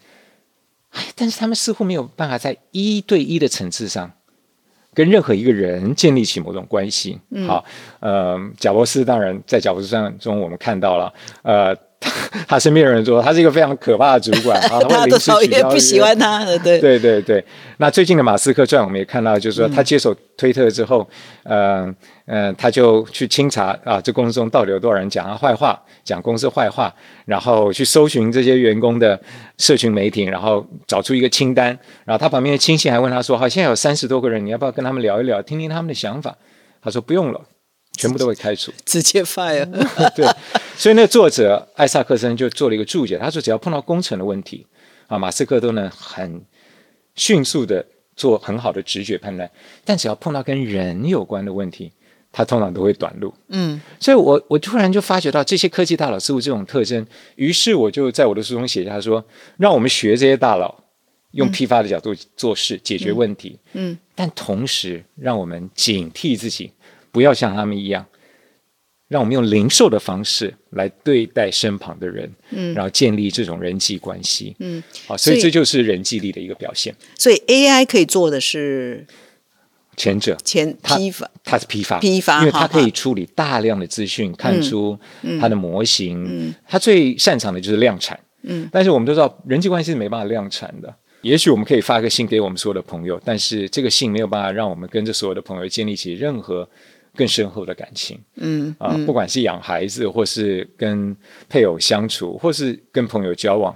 [0.90, 4.12] 哎，但是他们似乎没有办法在一对一的层次上
[4.96, 7.20] 跟任何一个人建立起某种关系。
[7.46, 7.62] 好，
[8.00, 12.10] 呃，贾伯斯当然在贾伯斯传中我们看到了，呃，他
[12.46, 16.78] 他身边的人说他是一个非常可怕的主管啊， 他大家会临时都讨厌取消不喜欢他的，对。
[16.80, 17.44] 对对对，
[17.78, 21.08] 那最近的马斯克传我们也看到，就是说他接手推特之后，
[21.44, 21.92] 呃
[22.26, 26.92] 呃，他就去清查啊，这公司中到底有多少人讲他坏话，讲公司坏话，
[27.24, 29.18] 然后去搜寻这些员工的
[29.58, 31.68] 社群媒体，然后找出一个清单，
[32.04, 36.36] 然后他旁边的亲戚还问他说：“好，现在有三十多个人，你要不要跟他们聊一聊，听听他们的想法？”
[36.82, 37.40] 他说：“不用了，
[37.96, 39.64] 全部都会开除。”直接 fire，
[40.14, 40.26] 对，
[40.76, 44.66] 所以那个作者艾萨克森就做了一个注解，他说只要碰到工程的问题
[45.06, 46.42] 啊，马斯克都能很
[47.14, 49.50] 迅速的做很好的直觉判断，
[49.84, 51.92] 但只要碰到跟人有关的问题，
[52.32, 53.32] 他通常都会短路。
[53.48, 57.06] 嗯所以我我突然就发觉到这些科技大佬似乎这种特征，
[57.36, 59.24] 于是我就在我的书中写下说，
[59.56, 60.82] 让我们学这些大佬
[61.32, 63.58] 用批发的角度做事，解决问题。
[63.72, 66.72] 嗯但同时让我们警惕自己，
[67.16, 68.04] 不要像他们一样，
[69.08, 74.54] 让我们用零售的方式来对待身旁的人，嗯然后建立这种人际关系。
[74.58, 76.94] 嗯，好，所以所以这就是人际力的一个表现。
[77.16, 79.06] 所以 AI 可以做的是
[79.96, 84.98] 前者前批发，它是批发，批发因为它可以处理大量的资讯，看出
[85.40, 86.22] 它的模型。
[86.28, 88.20] 嗯它最擅长的就是量产。
[88.42, 90.94] 嗯，但是我们都知道，人际关系是没办法量产的。
[91.22, 96.68] 也许我们可以发个信给我们所有的朋友，但是这个信没有办法让我们跟这所有的朋友建立起任何
[97.16, 101.16] 更深厚的感情嗯啊、不管是养孩子，或是跟
[101.48, 103.74] 配偶相处，或是跟朋友交往，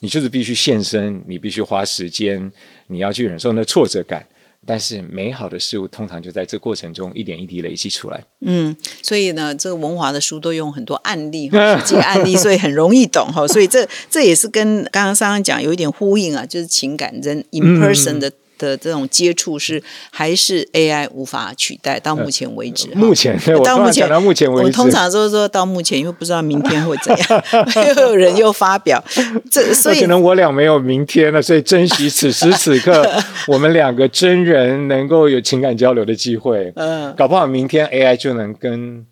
[0.00, 2.50] 你就是必须献身，你必须花时间，
[2.86, 4.26] 你要去忍受那挫折感。
[4.66, 8.22] 但是美好的事物通常就在这过程中一点一滴累积出来。
[8.40, 13.46] 嗯，所以呢，这个文华的书都用很多案例，哈实际案例，所以很容易懂哈。
[13.46, 18.32] 所以这这也是跟刚刚刚刚讲有一点呼应啊，就是情感人 in person 的。
[18.58, 22.88] 的这种接触是还是 AI 无法取代，到目前为止。
[22.88, 27.44] 哈目前， 到目前到目前为止，我通常都说到目前，因为不知道明天会怎样，
[27.96, 29.02] 又有人又发表，
[29.50, 33.08] 这 所以可能我俩没有明天了，所以珍惜此时此刻，
[33.46, 36.72] 我们两个真人能够有情感交流的机会。
[36.76, 39.04] 嗯搞不好明天 AI 就能跟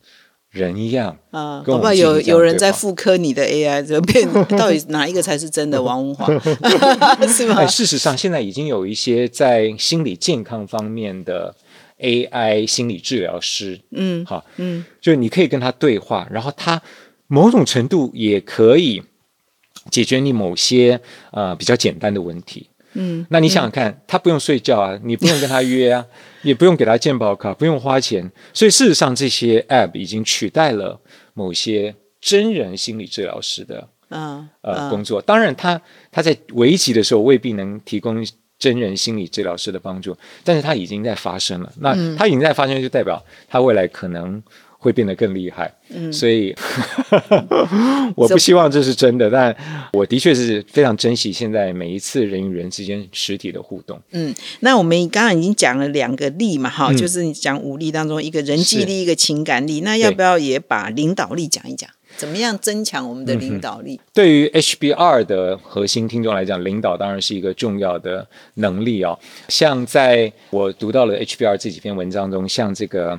[0.57, 1.16] 人一样。
[1.31, 6.27] 啊，跟我们搞不好有有人在复刻你的 AI，就变到底哪一个才是真的王文华，
[7.29, 7.66] 是吗哎，？
[7.66, 11.55] 事实上，现在已经有一些在心理健康方面的
[12.01, 16.81] AI 心理治疗师，嗯好，嗯就是你可以跟他对话，然后他
[17.27, 19.03] 某种程度也可以
[19.90, 21.01] 解决你某些
[21.33, 22.69] 呃比较简单的问题。
[22.97, 26.05] 嗯，那你想想看，他不用睡觉啊，你不用跟他约啊，
[26.43, 28.31] 也不用给他健保卡，不用花钱。
[28.53, 30.99] 所以事实上，这些 App 已经取代了
[31.35, 35.21] 某些真人心理治疗师的嗯呃工作。
[35.21, 35.81] 当然他，
[36.11, 38.27] 他在危急的时候未必能提供
[38.59, 41.71] 真人心理治疗师的帮助，但是他已经在发生了。
[41.81, 44.43] 那他已经在发生，就代表他未来可能
[44.79, 45.73] 会变得更厉害。
[45.89, 46.55] 嗯，所以
[48.17, 49.57] 我不希望这是真的，但
[49.93, 54.01] 我的确是非常珍惜现在每一次人与人之间实体的互动。
[54.12, 61.89] 嗯，那我们刚刚已经讲了两个力嘛，哈，就是你讲武力当中一个人际力，一个情感力，那要不要也把领导力讲一讲？
[62.17, 64.01] 怎么样增强我们的领导力？
[64.15, 69.19] 对于 HBR 的核心听众来讲，领导当然是一个重要的能力哦。
[69.49, 73.19] 像在我读到了 HBR 这几篇文章中，像这个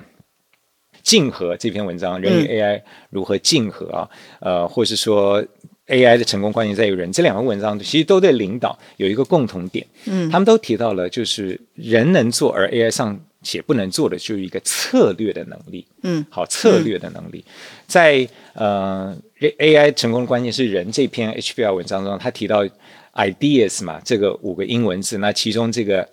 [1.07, 4.09] 竞合这篇文章，人与 AI 如何竞合啊？
[4.41, 5.41] 呃，或是说
[5.87, 9.85] AI 的成功关键在于人，这两个文章其实都对领导有一个共同点。
[10.05, 13.17] 嗯，他们都提到了，就是人能做，而 AI 上。
[13.43, 17.45] 且不能做的就是一个策略的能力，嗯，好策略的能力，
[17.85, 22.65] 在呃 AI 成功的关键是人这篇 HBR 文章中，他提到
[23.13, 26.05] ideas 嘛，这个五个英文字，那其中这个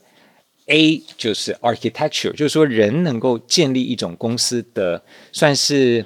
[0.66, 6.04] A 就是 architecture，就是说人能够建立一种公司的，算是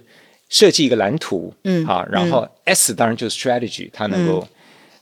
[0.48, 4.46] 设计一个蓝图，嗯，好，然后 S 当然就是 strategy，它能够。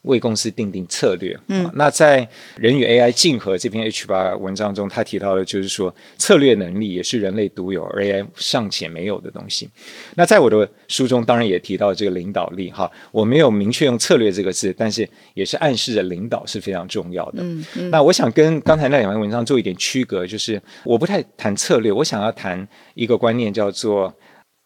[0.07, 1.39] 为公司定定策略。
[1.49, 9.69] 嗯，那在人与 AI 竞合这篇 H 八文章中，他提到的就是说，策略能力也是人类独有，AI 尚且没有的东西。
[10.15, 12.71] 那在我的书中，当然也提到这个领导力。
[12.71, 17.43] 哈，我没有明确用策略这个字，但是也是暗示着领导是非常重要的。
[17.43, 17.91] 嗯嗯。
[17.91, 24.15] 那我想跟刚才那两篇文章做一点区隔，就是我不太谈策略，我想要谈一个观念，叫做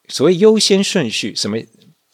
[0.09, 1.35] 所谓优先顺序。
[1.35, 1.57] 什么？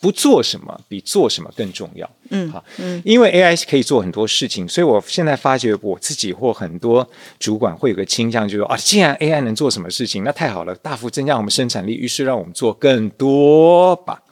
[0.07, 2.09] 不做什么比做什么更重要。
[2.31, 7.05] 嗯，好，嗯，因为 AI 可以做很多事情，所以我现在发觉我自己或很多
[7.41, 14.23] 主管会有个倾向，就是说啊，既然 AI 能做什么事情，那太好了，大幅增加我们生产力，于是让我们做更多吧。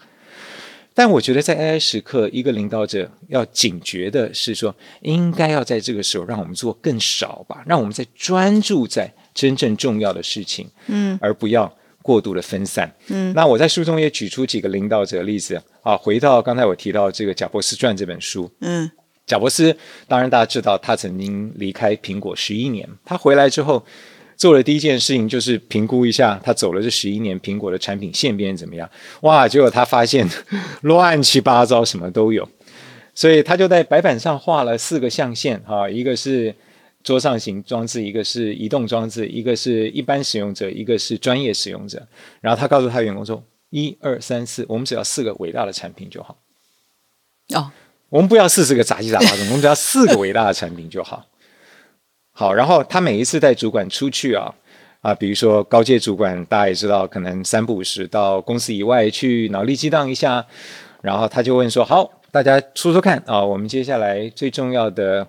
[0.95, 11.77] 但我觉得在 AI 时刻，一个领导者要警觉的是说，应该要在这个时候让我们做更少吧，让我们在专注在真正重要的事情，嗯，而不要。
[12.05, 15.97] 过度的分散，嗯，那我在书中也举出几个领导者的例子啊。
[15.97, 18.90] 回到刚才我提到这个贾伯斯传这本书，嗯，
[19.27, 19.75] 贾伯斯
[20.07, 23.83] 当然大家知道，他曾经离开苹果十一年，他回来之后
[24.37, 28.87] 做的第一件事情就是评估一下他走了这十一年苹果的产品线变怎么样。
[29.23, 30.29] 哇，结果他发现
[30.83, 32.47] 乱七八糟，什么都有，
[33.14, 36.55] 所以他就在白板上画了四个象限啊，一个是。
[37.05, 42.05] 桌上型装置，一个是移动装置，一个是一般使用者，一个是专业使用者。
[42.40, 46.38] 然后他告诉他员工说：“一二三四，我们只要四个伟大的产品就好。
[47.55, 47.71] 哦，
[48.09, 51.27] 我们不要四十个杂七杂八的，我们只要四个伟大的产品就好。
[52.33, 54.55] 好，然后他每一次带主管出去啊
[55.03, 60.47] 啊，比如说高阶主管，大家也知道，可能三不五时到公司以外去脑力激荡一下，
[61.03, 65.29] 然后他就问说：好，大家说说看啊，我们接下来最重要的。”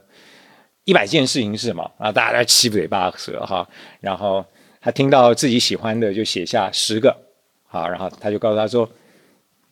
[0.85, 2.11] 一百件事情是什么啊？
[2.11, 3.67] 大家在七嘴八舌哈，
[3.99, 4.45] 然后
[4.79, 7.15] 他听到自己喜欢的就写下十个，
[7.67, 8.89] 好，然后他就告诉他说：“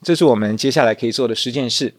[0.04, 1.94] 这是我们接下来可以做的十件事。”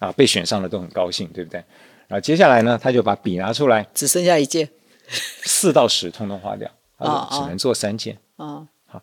[0.00, 1.62] 啊，被选上了都很高兴，对不对？
[2.08, 4.68] 然后接下来呢，他就把笔拿出来，只剩下一件，
[5.08, 8.18] 四到十通通划掉，啊，只能做三件。
[8.36, 9.02] 啊，好，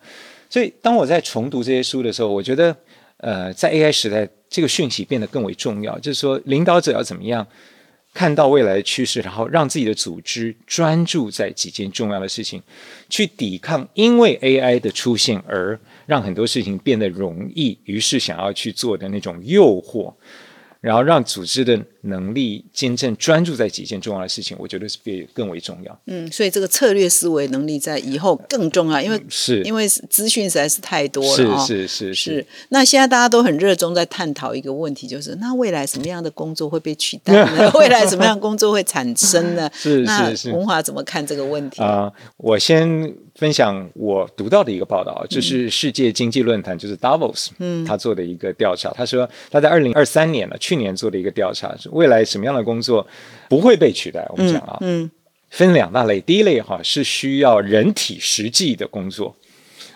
[0.49, 2.75] 所以当我在重读这些书的时候，我觉得，
[3.17, 7.47] 呃，在 AI 时代，这个讯息变得更为重要，就是说，领导者要怎么样？
[8.13, 12.62] 看到未来的趋势，然后让自己的组织专注在几件重要的事情，
[13.10, 20.13] 去抵抗因为 AI 的出现而让很多事情变得容易，于是想要去做的那种诱惑。
[20.82, 26.00] 然后让组织的能力真正专注在几件重要的事情，我觉得是比更为重要。
[26.08, 32.46] 嗯，所以这个策略思维能力在以后更重要，因为是因为资讯实在是太多了是是是是。
[32.70, 37.34] 那现在大家都很热衷在探讨一个问题，就是那未来什么样的工作会被取代？
[37.34, 37.72] 呢？
[37.78, 39.70] 未来什么样工作会产生呢？
[39.74, 40.52] 是是是。
[40.52, 42.12] 文华怎么看这个问题啊？
[42.38, 43.15] 我先。
[43.41, 48.91] 分享我读到的一个报道，就是世界经济论坛，就是 Davos，嗯，他做的一个调查。
[48.91, 53.08] 他说他在二零二三年了，去年做的一个调查，是未来什么样的工作
[53.49, 54.23] 不会被取代？
[54.30, 55.10] 我们讲啊，嗯，
[55.49, 59.36] 分两大类，第一类哈是需要人体实际的工作，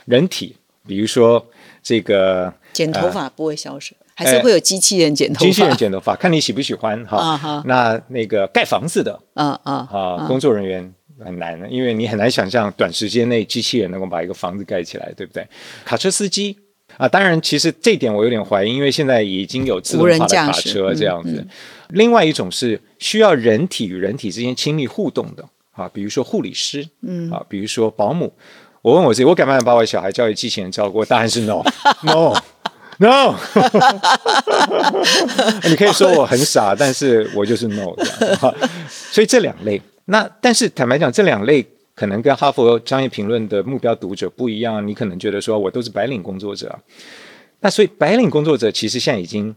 [0.05, 0.55] 人体，
[0.87, 1.45] 比如说
[1.83, 5.45] 这个剪头发不会消失，还是会有机器人剪头发？
[5.45, 7.61] 机器人剪头发，看你喜不喜欢哈。
[7.67, 10.91] 那那个盖房子的，啊啊啊，工作人员。
[11.23, 15.47] 很难的，因为你很难想象短时间内机器人能够把一个房子盖起来，对不对？
[15.85, 16.57] 卡车司机
[16.97, 21.45] 啊，当然，其实这点我有点怀疑，因为现在已经有自动化的卡车这样子。
[21.89, 28.33] 另外一种是需要人体与人体之间亲密互动的啊，比如说护理师，嗯啊，比如说保姆。
[28.81, 31.03] 我问我自己，我敢不敢把我小孩交给机器人照顾？
[31.05, 32.35] 答案是 no，no，no。
[35.67, 37.95] 你可以说我很傻，但是我就是 no。
[38.89, 39.81] 所以这两类。
[40.05, 46.77] 那但是坦白讲，这两类可能跟哈佛商业评论的目标读者不一样，你可能觉得说我都是白领工作者，
[47.59, 49.55] 那所以白领工作者其实现在已经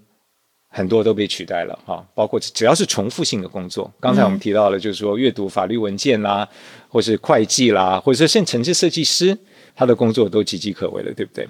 [0.70, 6.48] 很多都被取代了哈，包括只要是重复性的工作，刚才我们提到了，就是说阅读法律文件啦，
[6.88, 9.36] 或是会计啦，或者是甚至城市设计师，
[9.74, 11.48] 他的工作都岌岌可危了，对不对？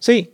[0.00, 0.28] 所以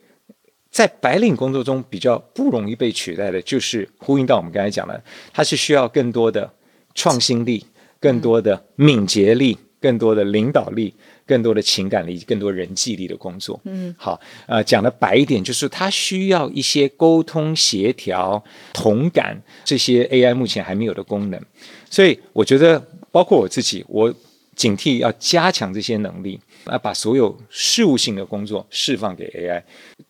[0.70, 5.02] 在白领工作中比较不容易被取代的，就是呼应到我们刚才讲的，
[5.32, 6.50] 它是需要更多的
[6.94, 7.64] 创新力、
[8.02, 9.56] 更多的敏捷力。
[9.82, 10.94] 更多的领导力，
[11.26, 13.60] 更多的情感力，更多人际力的工作。
[13.64, 18.40] 嗯，好，呃，讲的白一点，就是它需要一些沟通、协调、
[18.72, 21.42] 同感这些 AI 目前还没有的功能。
[21.90, 22.80] 所以，我觉得，
[23.10, 24.14] 包括我自己，我
[24.54, 29.60] 警惕要加强这些能力，啊，把所有事务性的工作释放给 AI，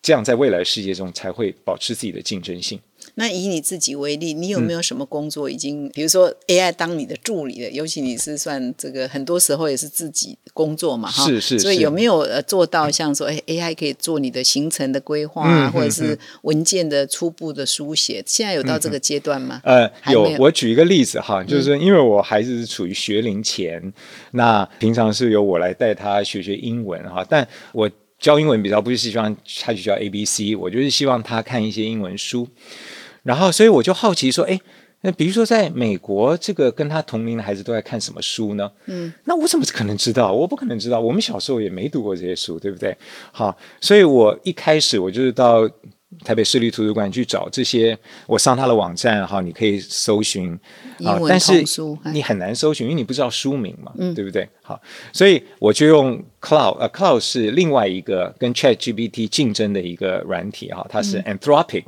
[0.03, 2.79] 这样在未来世界中才会保持自己的竞争性。
[3.15, 7.69] 那以你自己为例，你有没有什么工作已经，比如说 AI 当你的助理的？
[7.69, 11.23] 尤其你是算这个，很多时候也是自己工作嘛，哈。
[11.25, 11.59] 是是。
[11.59, 18.23] 所以有没有呃做到像说，哎，AI 可以做你的行程的规划啊，或者是文件的初步的书写？
[18.25, 19.61] 现在有到这个阶段吗？
[19.63, 20.23] 呃，有。
[20.39, 23.93] 我举一个例子哈，就是因为我孩子是处于学龄前，
[24.31, 27.87] 那平常是由我来带他学学英文哈，但我
[28.19, 32.47] 教英文比较不是希望他去教 A B C，我就是希望他看一些英文书。
[33.23, 34.59] 然后，所以我就好奇说，哎，
[35.01, 38.71] 那比如说在美国，这个跟他同龄的孩子都在看什么书呢？
[38.85, 40.31] 嗯，那我怎么可能知道？
[40.31, 42.95] 我不可能知道，我们小时候也没读过这些书，对不对？
[43.31, 45.69] 好，所以我一开始我就是到。
[46.23, 47.97] 台北市立图书馆去找这些，
[48.27, 50.53] 我上他的网站哈，你可以搜寻
[51.03, 51.63] 啊，但是
[52.11, 54.47] 你很难搜寻，因为你不知道书名嘛，对不对？
[54.61, 54.79] 好，
[55.11, 61.83] 所以我就用 Cloud，呃，Cloud 是另外一个跟 Chat GPT 竞争的一个软体哈，它是 Anthropic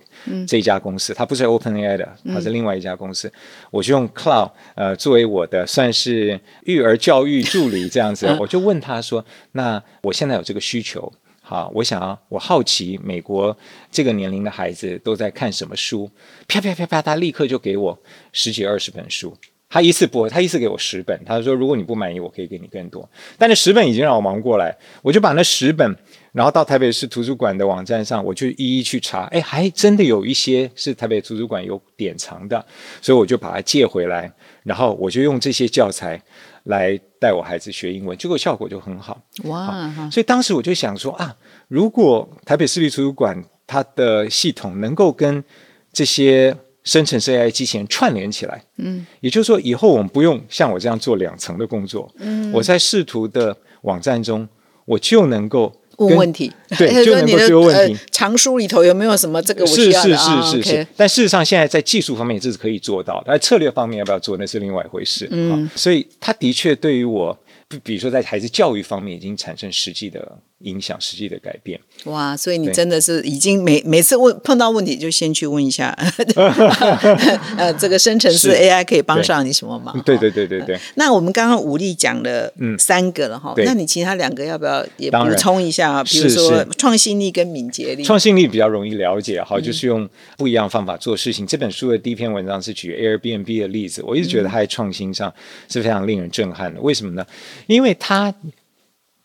[0.47, 3.31] 这家公司，它不是 OpenAI 的，它是另外一家公司，
[3.71, 9.23] 我就用 Cloud 呃作为我的算是育儿教育助理这样子， 我就问他说，
[9.53, 11.11] 那我现在有这个需求。
[11.47, 13.55] 好，我想啊，我好奇美国
[13.91, 16.09] 这个年龄的孩子都在看什么书？
[16.47, 17.95] 啪啪啪啪，他立刻就给我
[18.31, 19.31] 十几二十本书。
[19.69, 21.19] 他一次不，他一次给我十本。
[21.23, 23.07] 他说，如果你不满意，我可以给你更多。
[23.37, 25.95] 但那十本已经让我忙过来，我就把那十本，
[26.31, 29.25] 然后到台北市图书馆的网站上，我就一一去查。
[29.25, 32.65] 哎，还真的有一些是台北图书馆有典藏的，
[33.03, 34.31] 所以我就把它借回来，
[34.63, 36.19] 然后我就用这些教材。
[36.65, 39.19] 来带我孩子学英文，结果效果就很好。
[39.45, 39.91] 哇！
[40.11, 41.35] 所以当时我就想说啊，
[41.67, 45.43] 如果台北市立图书馆它的系统能够跟
[45.91, 54.47] 这些生成式 AI 机器人串联起来，嗯，也就是说以后我们不用像我这样做两层的工作，嗯，我在视图的网站中，
[54.85, 55.73] 我就能够。
[55.97, 57.97] 问问题，对， 就能够丢问题。
[58.11, 65.27] 藏书里头有没有什么这个我需要的是是是是，但事实上现在在技术方面这是可以做到，但策略方面要不要做那是另外一回事。
[65.31, 67.37] 嗯，所以他的确对于我，
[67.83, 70.37] 比如说在孩子教育方面已经产生实际的。
[70.59, 72.35] 影响实际的改变哇！
[72.35, 75.89] 所以你真的是已经每每次问碰到问题就先去问一下，
[77.57, 80.01] 呃，这个生成式 AI 可以帮上你什么忙？
[80.03, 80.79] 对对对对对。
[80.95, 86.01] 那我们刚刚武力讲了三个了哈，那你其他两个要不要也补充一下？
[86.05, 88.03] 比如说创新力跟敏捷力。
[88.03, 91.45] 创新力比较容易了解，哈，就是用不一样方法做事情。
[91.45, 95.31] 这本书的第一篇文章是举 Airbnb 的例子，我一直觉得它在创新上
[95.67, 96.79] 是非常令人震撼的。
[96.79, 97.25] 为什么呢？
[97.67, 98.33] 因为它。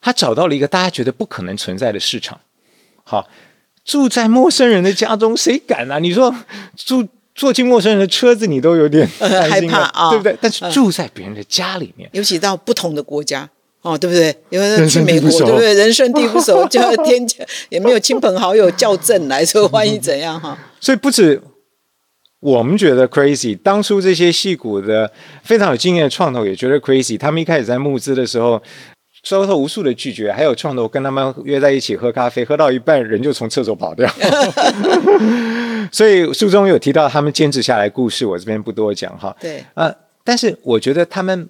[0.01, 2.41] 他找到了一个大家觉得不可能存在的市场。
[3.05, 3.29] 好，
[3.85, 5.99] 住在陌生人的家中，谁敢啊？
[5.99, 6.35] 你说
[6.77, 10.37] 住坐进陌生人的车子，你都有点 害怕啊，对不对？
[10.41, 13.49] 但是住在别人的家里面，尤其到不同的国家，
[13.83, 14.35] 哦，对不对？
[14.51, 15.75] 因为去美国，对不对？
[15.75, 20.57] 人生地不熟，就要添加，也没有亲朋好友校正来说，万一怎样哈？
[20.81, 21.43] 所以不止
[22.41, 25.11] 我们觉得 crazy，当初这些戏骨的
[25.43, 27.19] 非常有经验的创投也觉得 crazy。
[27.19, 28.63] 他们一开始在募资的时候。
[29.23, 34.11] 收到无数的拒绝，还有创投跟他们约在一起喝咖啡，喝到一半人就从厕所跑掉。
[35.93, 39.37] 所以书中有提到他们坚持下来故事，我这边不多讲哈。
[39.41, 39.95] 对，呃，
[40.25, 41.49] 但是我觉得他们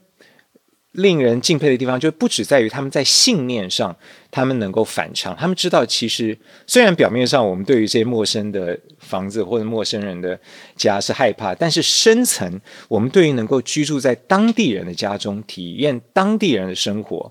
[0.93, 3.95] 令人敬佩的地方，就不止在于他们在信念上，
[4.31, 5.37] 他们能够反常。
[5.37, 10.37] 他们知道，其实虽然表面上我们对于这些陌生的房子或者陌生人的
[10.75, 17.31] 家是害怕，但是深层我们对于能够居住在当地人的家中，体验当地人的生活。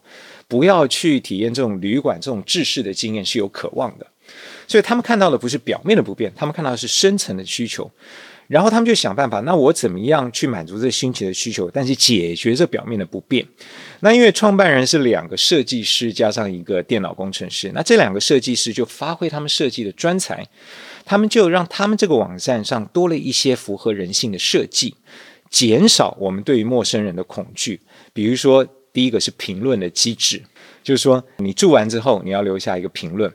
[0.49, 4.07] 不要去体验这种旅馆这种制式的经验是有渴望的，
[4.67, 7.89] 所以他们看到的不是表面的不便，他们看到的是深层的需求，
[8.47, 13.45] 然后他们就想办法，那我怎么样去满足这新奇的需求，但是解决这表面的不便？
[13.99, 20.47] 那因为创办人是两个设计师加上一个电脑工程师，那这两个设计师就发挥他们设计的专才，
[21.05, 24.95] 他们就让他们这个网站上多了一些符合人性的设计，
[25.51, 27.79] 减少我们对于陌生人的恐惧，
[28.13, 28.67] 比如说。
[28.91, 30.41] 第一个是评论的机制，
[30.83, 33.33] 就是说你住完之后你要留下一个评论，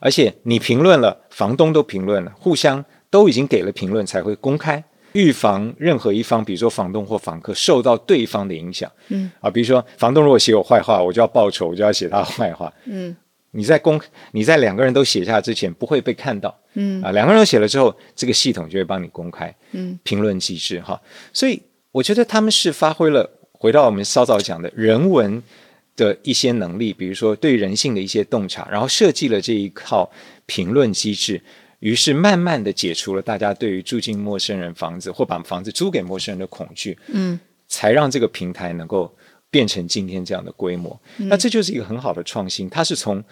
[0.00, 4.82] 而且你评论了，房东都评论了，互相都已经给了评论才会公开。
[5.12, 9.30] 预防任何一方，比如说房东或房客受到对方的影响，嗯。
[9.40, 13.16] 啊，比如说房东如果写我坏话，我就要报仇，我就要写他坏话，嗯，
[13.52, 14.00] 你在公
[14.32, 17.00] 你在两个人都写下之前不会被看到，嗯。
[17.00, 21.00] 啊，两个人都写了之后，这个系统就会帮你公开，嗯，评论机制哈，
[21.32, 21.62] 所以
[21.92, 25.42] 我觉得他们是发挥了回到我们稍早讲的人文
[25.96, 30.10] 的一些能力，比如说对人性的一些洞察，然后设计了这一套
[30.46, 31.40] 评论机制。
[31.80, 37.38] 于是慢慢的解除了大家对于住进陌生人房子或把房子租给陌生人的恐惧，嗯，
[37.68, 39.14] 才让这个平台能够
[39.50, 40.98] 变成今天这样的规模。
[41.18, 43.22] 那这就是一个很好的创新，它是从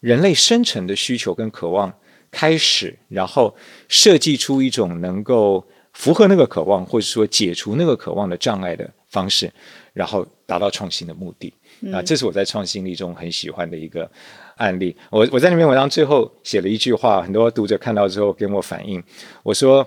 [0.00, 1.90] 人类深层的需求跟渴望
[2.30, 3.56] 开始，然后
[3.88, 9.50] 设计出一种能够符合那个渴望，或者说解除那个渴望的障碍的方式，
[9.92, 11.52] 然后达到创新的目的。
[11.92, 14.08] 啊，这是我在创新力中很喜欢的一个。
[14.56, 19.02] 案例，我我在那篇文章最后写了一句话，很多读者看到之后跟我反映，
[19.42, 19.84] 我说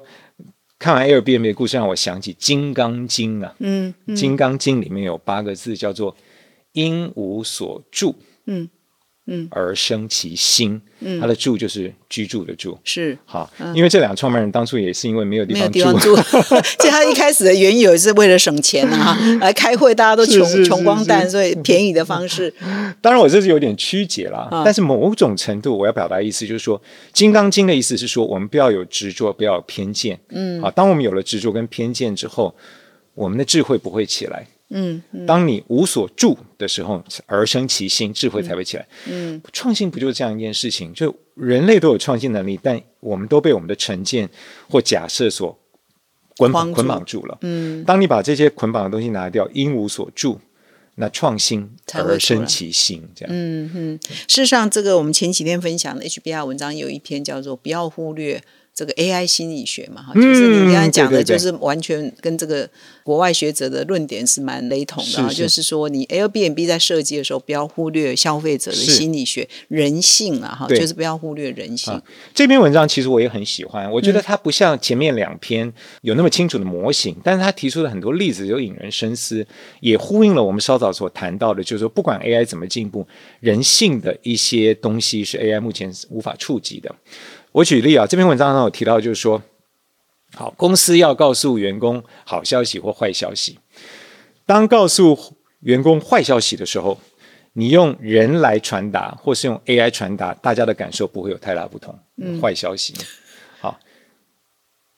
[0.78, 6.14] 看完 Airbnb 的故事，让我想起《金刚经》啊，嗯，《金刚经》里面有八个字叫做
[6.76, 8.14] “因无所住”，
[8.46, 8.68] 嗯。
[9.28, 13.18] 嗯，而生其心，嗯，他的住就是居住的住，是。
[13.26, 15.70] 好，因为这两个创办人当初也是因为没有地方
[16.00, 16.16] 住，
[16.80, 22.54] 其实 他一开始的缘由是为了省钱啊， 来开会大家都穷穷光蛋，所以便宜的方式。
[23.02, 26.80] 当然我这是有点曲解了，但是某种程度我要表达意思就是说，
[27.12, 32.56] 《金刚经》的意思是说，我们不要有执着，不要有偏见，嗯，好，当我们有了执着跟偏见之后，
[33.14, 34.48] 我们的智慧不会起来。
[34.70, 38.86] 嗯，当你无所住的时候，而生其心，智慧才会起来。
[39.08, 40.94] 嗯，创新不就是这样一件事情？
[40.94, 44.30] 就人类都有创新能力，但我们都被我们的成见
[44.70, 45.58] 或假设所
[46.38, 47.38] 捆绑捆绑住了。
[47.42, 50.40] 嗯，当你把这些捆绑的东西拿掉，因无所住，
[50.96, 53.08] 那创新而生其心。
[53.16, 54.00] 这样，嗯哼。
[54.28, 58.44] 事实上，这个我们前几天分享的 HBR 文章有一篇叫做“不要忽略”。
[58.78, 62.70] 这个 AI 心理学嘛，哈，就是你刚才讲的，就是完全跟这个
[63.02, 65.34] 国外学者的论点是蛮雷同的。
[65.34, 72.00] 就是说，你 Airbnb 在设计的时候，不要忽略消费者的心理学、人性啊，哈，就是不要忽略人性。
[72.36, 79.44] 这篇文章其实我也很喜欢，我觉得它不像前面两篇有那么清楚的模型，但是它提出的很多例子就引人深思，
[79.80, 83.08] 也呼应了我们稍早所谈到的，就是说，不管 AI 怎么进步，
[83.40, 86.94] 人性的一些东西是 AI 目前无法触及的。
[87.58, 89.42] 我举例啊，这篇文章上有提到，就是说，
[90.36, 93.58] 好，公司要告诉员工好消息或坏消息。
[94.46, 97.00] 当告诉员工坏消息的时候，
[97.54, 101.98] 你用人来传达，或是用 AI 传达，大家的感受不会有太大不同。
[102.18, 102.94] 嗯坏消息，
[103.60, 103.80] 好，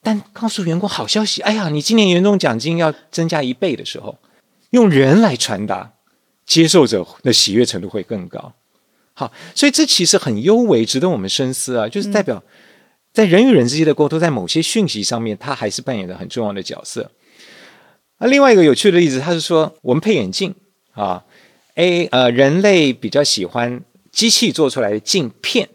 [0.01, 4.17] 但告诉员工好消息，哎呀，你今年年终奖金要增加一倍的时候，
[4.71, 5.93] 用人来传达，
[6.45, 8.51] 接受者的喜悦程度会更高。
[9.19, 11.89] 好，所以这其实很优微，值得我们深思啊！
[11.89, 12.41] 就是代表
[13.11, 17.11] 在人与人之间的沟通，在某些讯息上面，它还是扮演着很重要的角色。
[18.19, 20.55] 那另外一个有趣的例子，他是说，我们配眼镜
[20.93, 21.25] 啊
[21.75, 25.67] ，A 呃，人类比较喜欢机器做出来的镜片，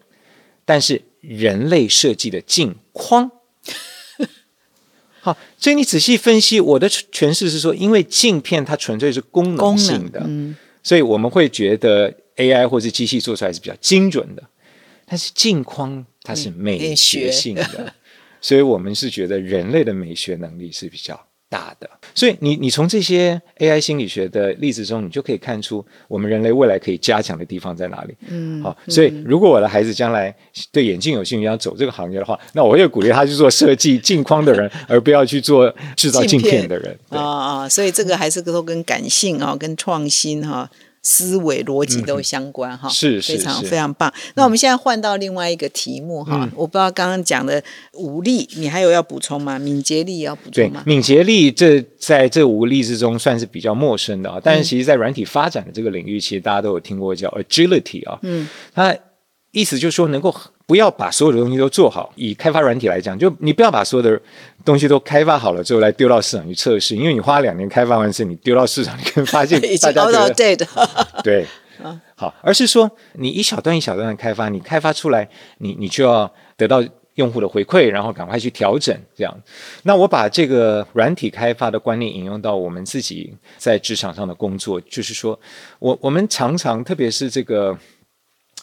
[0.64, 3.30] 但是人类设计的镜框。
[5.20, 10.26] 好，所以你仔细分析，我的诠释是说，因为镜片它纯粹是功能性的，
[10.82, 12.14] 所以我们会觉得。
[12.36, 14.42] AI 或者机器做出来是比较精准的，
[15.06, 17.94] 但是镜框它是美学性的，
[18.40, 21.18] 所以我们是觉得人类的美学能力是比较
[21.48, 21.88] 大的。
[22.14, 28.14] 所以你你从这些 AI 心理学的例子中，你就可以看出我们人类未来可以加强的地方在哪里。
[28.28, 30.34] 嗯，好，所以如果我的孩子将来
[30.72, 36.98] 对眼镜有兴趣，要走这个行业的话，那我会鼓励他去做设计镜框的人，而不要去做制造镜片的人。
[37.10, 40.70] 啊啊，所以这个还是都跟感性啊，跟创新哈。
[41.04, 44.12] 思维逻辑都相关哈，是非常非常棒。
[44.34, 49.58] 那我们现在换到另外一个题目哈，我不知道刚刚讲的武力，你还有要补充吗？
[49.58, 50.82] 敏捷力要补充吗？
[50.84, 58.96] 敏捷力这在这五个例子中算是比较陌生的啊，但是其实在软体发展的这个领域，其实大家都有听过叫 agility 啊，嗯，它
[59.52, 60.34] 意思就是说能够。
[60.66, 62.12] 不要把所有的东西都做好。
[62.16, 64.20] 以开发软体来讲，就你不要把所有的
[64.64, 70.66] 东西都开发好了之后来丢到市场去测试，因为你花两年开发完事，你丢到市场，你可以发现 大家觉得
[71.22, 71.46] 对，
[72.14, 76.82] 好，而是说你一小段一小段的开发，你开发出来，你你就要得到
[77.16, 78.96] 用户的回馈，然后赶快去调整。
[79.14, 79.42] 这样，
[79.82, 85.38] 那我把这个软体开发的观念引用到我们自己在职场上的工作，就是说
[85.78, 87.76] 我我们常常，特别是这个。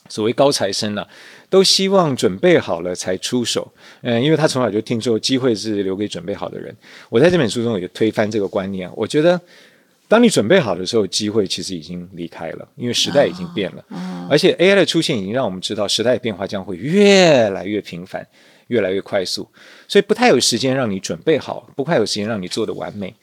[0.09, 1.05] 所谓高材生呢，
[1.51, 3.71] 都希望准备好了才出手。
[4.01, 6.73] 嗯，因为他从小就听说机会是留给准备好的人。
[7.09, 8.89] 我在这本书中也推翻这个观念。
[8.95, 9.39] 我觉得
[10.07, 13.85] 当你准备好的时候，机会其实已经离开了，因为时代已经变了。
[14.29, 18.25] 而且 AI 的出现已经让我们知道，时代的变化将会越来越频繁，
[18.67, 19.45] 越来越快速，
[19.89, 23.13] 所以不太有时间让你准备好，不太有时间让你做的完美。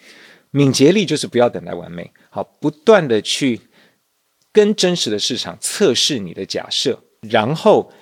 [0.50, 3.58] 敏捷力就是不要等待完美，好，不断的去
[4.52, 7.92] 跟真实的市场测试你的假设，然后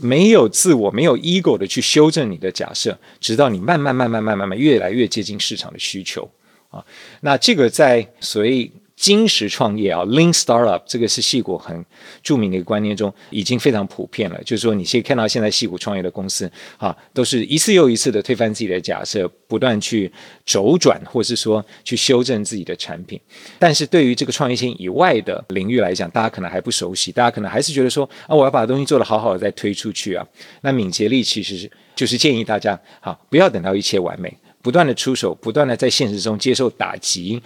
[0.00, 6.28] 没有自我、没有 ego 的去修正你的假设，直到你慢慢、慢慢、慢慢、慢越来越接近市场的需求
[6.70, 6.84] 啊。
[7.20, 8.70] 那这个在所以
[9.02, 11.84] 金石创业啊，Lean Startup 这个是戏骨很
[12.22, 14.40] 著名的一个观念中，已经非常普遍了。
[14.44, 20.08] 就是说，你现在看到现在戏骨创业的公司啊，都是一次又一次的推翻自己的假设，不断去
[20.46, 23.20] 周转，或是说去修正自己的产品。
[23.58, 30.24] 但是对于这个创业性以外的领域来讲，大家可能还不熟悉，大家可能还是觉得说啊，我要把东西做得好好的再推出去啊。
[30.60, 34.32] 那敏捷力其实就是建议大家啊，不要等到一切完美，
[34.62, 37.42] 不断的出手，不断的在现实中接受打击。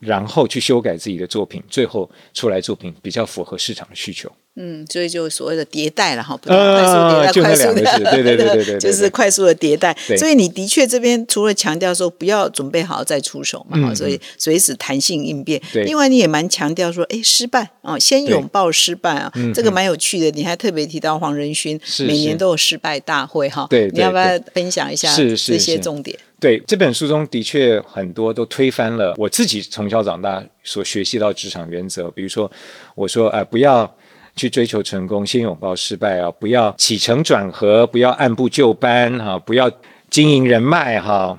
[0.00, 4.30] 然后去修改自己的作品，最后出来作品比较符合市场的需求。
[4.56, 9.96] 嗯，所以就所谓的迭代了哈，不断快速迭代，快速的，对对对对 对，就是快速的迭代。
[10.18, 15.60] 所以你的确这边除了强调说不要准备好再出手嘛，所以随时弹性应变。
[15.72, 20.30] 另外你也蛮强调说，哎，失败啊，先拥抱失败啊，这个蛮有趣的。
[20.32, 26.18] 你还特别提到黄仁勋每年都有失败大会哈，对，你要不要分享一下这些重点？
[26.40, 32.50] 对这本书中的确很多都推翻了我自己从小长大所学习到职场原则，比如说
[32.94, 33.94] 我说呃不要
[34.40, 39.70] 去追求成功，先拥抱失败啊，不要起承转合，不要按部就班哈，不要
[40.08, 41.38] 经营人脉哈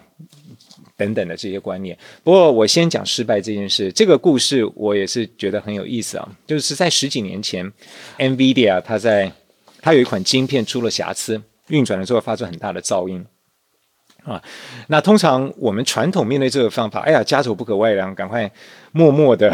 [0.95, 1.97] 等等的这些观念。
[2.23, 7.73] 不过我先讲失败这件事，这个故事我也是觉得很有意思啊，就是在十几年前
[8.19, 9.31] ，NVIDIA 它在
[9.81, 13.25] 它有一款晶片出了瑕疵，运转的时候发出很大的噪音。
[14.23, 14.39] 啊，
[14.85, 18.51] 那通常我们传统面对这个方法，哎呀，家丑不可外扬，赶快
[18.91, 19.51] 默默的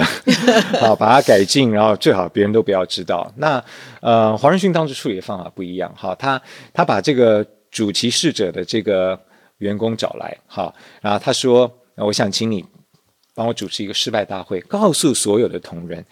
[0.81, 3.31] 啊 把它改进，然后最好别人都不要知道。
[3.37, 3.63] 那
[4.01, 6.41] 呃，黄仁勋当时处理的方法不一样，哈，他
[6.73, 9.19] 他把这个主其事者的这个
[9.57, 12.65] 员工找来，哈，然后他说，我想请你
[13.35, 16.03] 帮我主持一个失败大会，告诉所有的同仁，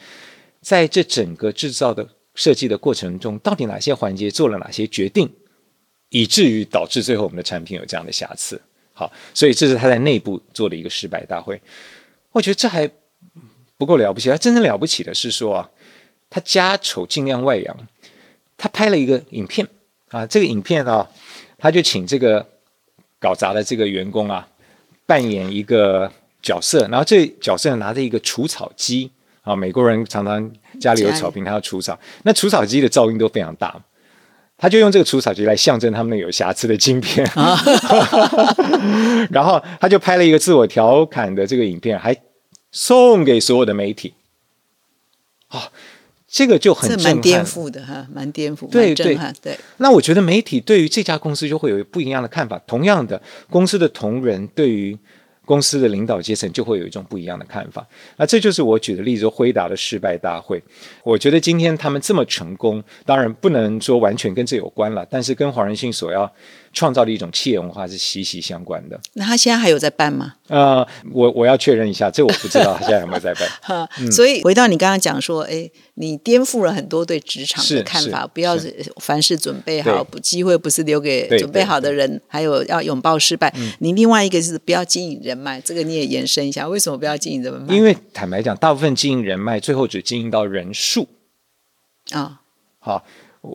[0.61, 5.29] 在这整个制造的设计的过程中，到底哪些环节做了哪些决定。
[6.09, 8.61] 以至于导致最后我们的产品有这样的瑕疵，
[8.93, 11.59] 好，所以这是他在内部做的一个失败大会。
[12.31, 12.89] 我觉得这还
[13.77, 15.69] 不够了不起，他真正了不起的是说啊，
[16.29, 17.77] 他家丑尽量外扬，
[18.57, 19.67] 他拍了一个影片
[20.09, 21.09] 啊，这个影片啊，
[21.57, 22.45] 他就请这个
[23.19, 24.47] 搞砸的这个员工啊
[25.05, 26.11] 扮演一个
[26.41, 29.11] 角色，然后这角色拿着一个除草机
[29.41, 33.75] 啊，美国人常常家里有草坪，他要除草，那除草机的噪音都非常大。
[34.57, 37.29] 他就用这个除草机来象征他们有瑕疵的晶片，
[39.29, 42.15] 然后他就拍了一个自我调侃的这个影片，还
[42.75, 44.13] 送给所有的媒体。
[45.47, 45.71] 啊，
[46.27, 49.57] 这个就很蛮颠覆的哈，蛮颠覆，对对对。
[49.77, 52.59] 那我觉得媒体对于这家公司就会有不一样的看法。
[52.67, 54.97] 同样的，公司的同仁对于。
[55.47, 60.59] 公司的领导阶层就会有一种不一样的看法，那这就是我举的例子，辉达的失败大会。
[61.03, 66.33] 我觉得今天他们这么成功，当然不能说完全跟这有关了，但是跟黄仁勋所要。
[66.75, 68.99] 创造的一种企业文化是息息相关的。
[69.13, 70.35] 那他现在还有在办吗？
[70.49, 73.49] 呃，我我要确认一下，这我不知道 他现在有没有在办。
[73.63, 78.57] 哈，所以回到你刚刚讲说，哎，你颠覆了很多对职场的看法，不要
[78.97, 83.51] 凡事准备好，不机会不是留给准备好的人，还有要拥抱失败。
[83.79, 87.73] 你另外一个是不要经营人脉，这个你也延伸一下，为什么不要经营人脉？
[87.73, 91.07] 因为坦白讲，大部分经营人脉，最后只经营到人数。
[92.11, 92.41] 啊，
[92.79, 93.05] 好。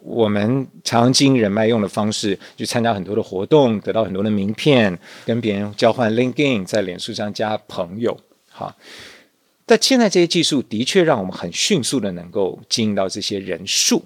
[0.04, 8.16] 我们常经人脉用的方式，去参加很多的活动，得到很多的名片，跟别人交换 LinkedIn，在脸书上加朋友。
[8.48, 8.76] 好，
[9.66, 14.04] 但现在这些技术的确让我们很迅速的能够经营到这些人数。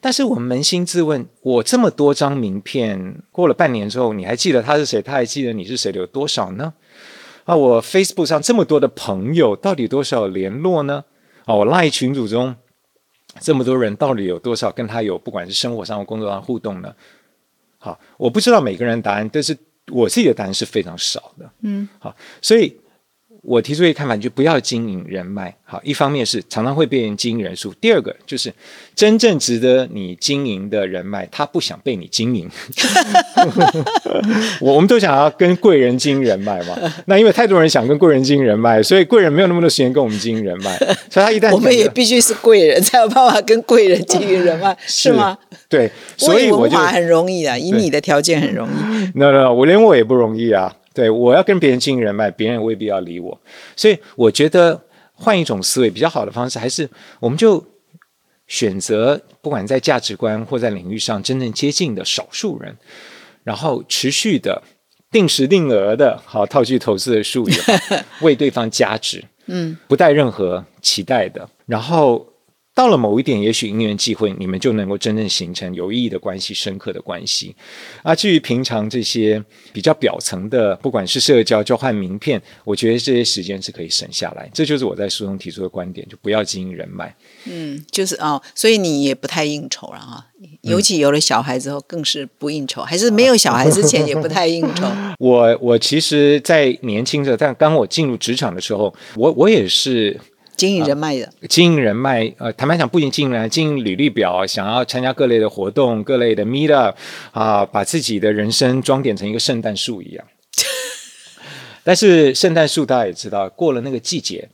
[0.00, 5.02] 但是我们扪心自问，我这么多张名片，过了半年之后，你还记得他是谁？
[5.02, 6.72] 他还记得你是谁的有多少呢？
[7.44, 11.04] 啊，我 Facebook 上这么多的朋友，到底多少联络呢？
[11.46, 12.54] 啊，我 Line 群组中。
[13.40, 16.94] 这么多人到底有多少跟他有不管是生活上或工作上互动呢？
[17.78, 19.56] 好，我不知道每个人答案，但是
[19.92, 21.50] 我自己的答案是非常少的。
[21.62, 22.76] 嗯，好，所以。
[23.42, 25.54] 我提出一个看法，就不要经营人脉。
[25.64, 28.52] 好，一方面是常常会被人经营人数，第二个就是
[28.94, 32.50] 真正值得你经营的人脉，他不想被你经营。
[34.60, 36.76] 我我们都想要跟贵人经营人脉嘛，
[37.06, 40.76] 那因为太多人想跟贵人经营人脉，所以贵人没有那么多时间跟我们经营人脉。
[41.10, 45.38] 所以他一旦 我们也必须是贵人才有办法跟贵人经营人脉， 是吗？
[45.68, 49.18] 对，所以我就很容易啊，以你的条件很容易。
[49.18, 50.74] No No，我连我也不容易啊。
[50.98, 53.40] 对，我要跟别人经营人脉，别人未必要理我，
[53.76, 54.82] 所以我觉得
[55.12, 56.90] 换一种思维比较好的方式，还是
[57.20, 57.64] 我们就
[58.48, 62.76] 选择不管在价值观或在领域上真正接近的少数人，
[63.44, 64.60] 然后持续的
[65.12, 67.52] 定时定额的好套句投资的术语，
[68.22, 72.26] 为对方加值，嗯，不带任何期待的，然后。
[72.78, 77.52] 到了某一点，也许因缘际会，你们就能够真正形成有意义的关系、深刻的关系。
[78.04, 84.48] 啊，至于平常这些比较表层的，不管是社交、交换名片，我觉得这些时间是可以省下来。
[84.54, 87.12] 这就是我在书中提出的观点，就不要经营人脉。
[87.46, 90.26] 嗯，就是哦，所以你也不太应酬了哈。
[90.60, 94.86] 尤其有了小孩之后，更是不应酬，还是没有小孩之前也不太应酬。
[95.18, 100.16] 我我其实，在年轻的，但刚我进入职场的时候，我我也是。
[100.58, 106.98] 经营人脉的，经营人脉，呃，坦白讲，不仅经营人，经营履历表，想要参加各类的活动，各类的 meet up，
[107.30, 110.26] 啊，把自己的人生装点成一个圣诞树一样。
[111.84, 114.48] 但是圣诞树大家也知道，过了那个季节，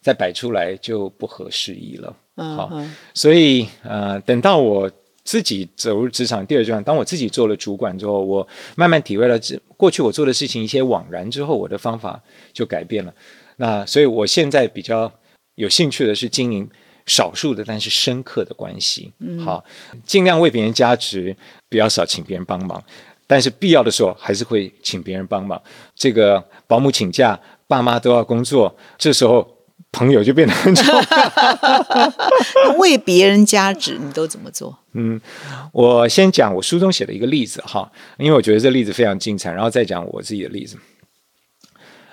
[0.00, 2.16] 再摆出来就不合时宜了。
[2.36, 2.70] 嗯好，
[3.12, 4.88] 所以呃，等到我
[5.24, 12.22] 自己走入职场第二阶段，当我自己做了主管之后，我慢慢体会了这过去我做的事情一些枉然之后，我的方法
[12.52, 13.12] 就改变了。
[13.56, 15.12] 那所以我现在比较。
[15.54, 16.68] 有兴趣的是经营
[17.06, 19.64] 少数的但是深刻的关系，嗯好，
[20.06, 21.36] 尽量为别人加值，
[21.68, 22.82] 比较少请别人帮忙，
[23.26, 25.60] 但是必要的时候还是会请别人帮忙。
[25.94, 29.46] 这个保姆请假，爸妈都要工作，这时候
[29.90, 31.02] 朋友就变得很重要。
[32.78, 34.78] 为别人加值，你都怎么做？
[34.92, 35.20] 嗯，
[35.72, 40.76] 我先讲我书中写的一个例子哈，因为我觉得这例子非常精彩，然后再讲我自己的例子。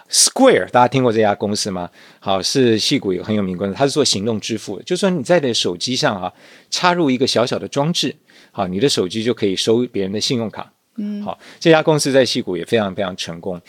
[0.10, 1.90] Square，大家听过这家公司吗？
[2.20, 4.84] 好，是戏谷有很有名公司，它是做行动支付的。
[4.84, 6.34] 就说你在你的手机上啊，
[6.72, 8.16] 插入一个小小的装置，
[8.52, 10.74] 好，你的手机就可以收别人的信用卡。
[10.98, 13.62] 嗯，好，这家公司在戏谷也非常非常成功。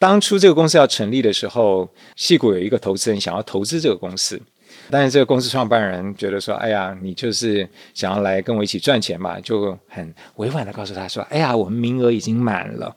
[0.00, 4.40] 当初这个公司要成立的时候，戏谷有一个投资人想要投资这个公司，
[4.90, 12.94] 但是这个公司创办人觉得说：“哎呀，你就是想要来跟我一起赚钱嘛？”就很委婉的告诉他说：“哎呀，我们名额已经满了。”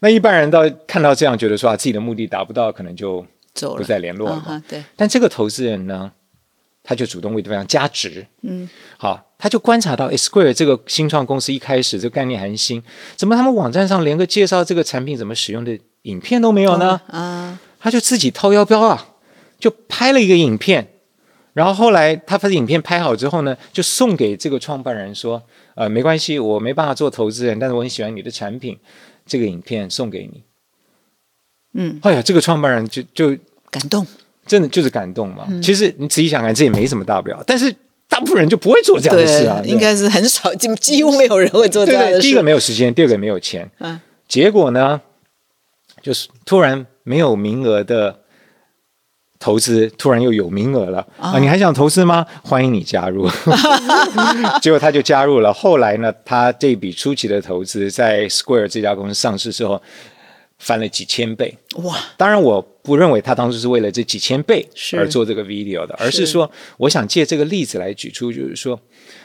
[0.00, 3.24] 那一般人到看到这样，觉得说啊，自己的目的达不到，可能就
[3.76, 4.62] 不再联络了。
[4.68, 4.82] 对。
[4.96, 6.12] 但这个投资人呢，
[6.82, 8.26] 他就主动为对方加值。
[8.42, 8.68] 嗯。
[8.98, 12.82] 好，他就观察到 Square 这个新创公司一开始这个概念还新，
[13.16, 17.00] 怎么他们网站上连个介绍这个产品怎么使用的影片都没有呢？
[17.06, 17.58] 啊。
[17.80, 19.08] 他就自己掏腰包啊，
[19.58, 20.88] 就拍了一个影片，
[21.52, 25.42] 然后后来他把影片拍好之后呢，就送给这个创办人说
[25.76, 28.78] ：“呃，没关系，我没办法做投资人，但是我很喜欢你的产品。”
[29.26, 30.42] 这个影片送给你，
[31.74, 33.36] 嗯，哎呀，这个创办人就就
[33.70, 34.06] 感动，
[34.46, 35.46] 真的就是感动嘛。
[35.62, 37.42] 其实你仔细想想，这也没什么大不了。
[37.46, 37.74] 但是
[38.08, 42.20] 大部分人就不会做这样的事啊，应该是很少，几几乎没有人会做这样的事。
[42.20, 45.00] 第一个没有时间，第二个没有钱，嗯，结果呢，
[46.02, 48.23] 就是突然没有名额的。
[49.44, 51.38] 投资突然又有名额了啊！
[51.38, 52.24] 你还想投资吗？
[52.42, 53.28] 欢迎你加入。
[54.62, 55.52] 结果他就加入了。
[55.52, 59.82] 后来呢，他这笔初期的投资在 Square 这家公司上市之后，
[60.58, 61.58] 翻了几千倍。
[61.82, 61.94] 哇！
[62.16, 64.66] 当然，我不认为他当初是为了这几千倍
[64.96, 68.80] 而做这个 video 的，而是说，我想借这个例子来举出，就是说，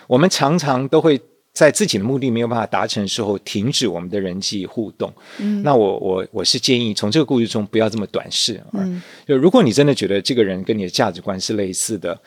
[0.08, 1.22] 我们常常都会。
[1.60, 5.12] 在自己的目的没有办法达成的时候，停止我们的人际互动。
[5.40, 8.64] 嗯，那我我我是建议从这个故事中不要这么短视。
[8.72, 12.18] 嗯，就如果你真的觉得这个人跟你的价值观是类似的，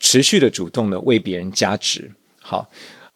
[0.00, 2.10] 持续的主动的为别人加值。
[2.40, 2.68] 好，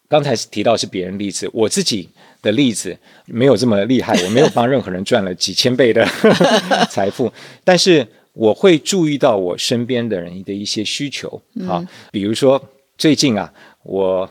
[0.07, 2.07] 刚才提到是别人例子，我自己
[2.41, 6.05] 的例子没有这么厉害， 我没有帮任何人赚了几千倍的
[6.89, 7.29] 财富，
[7.65, 11.41] 但是我会注意到我身边的人的一些需求。
[11.65, 12.63] 好，比如说
[12.97, 13.51] 最近啊，
[13.83, 14.29] 我。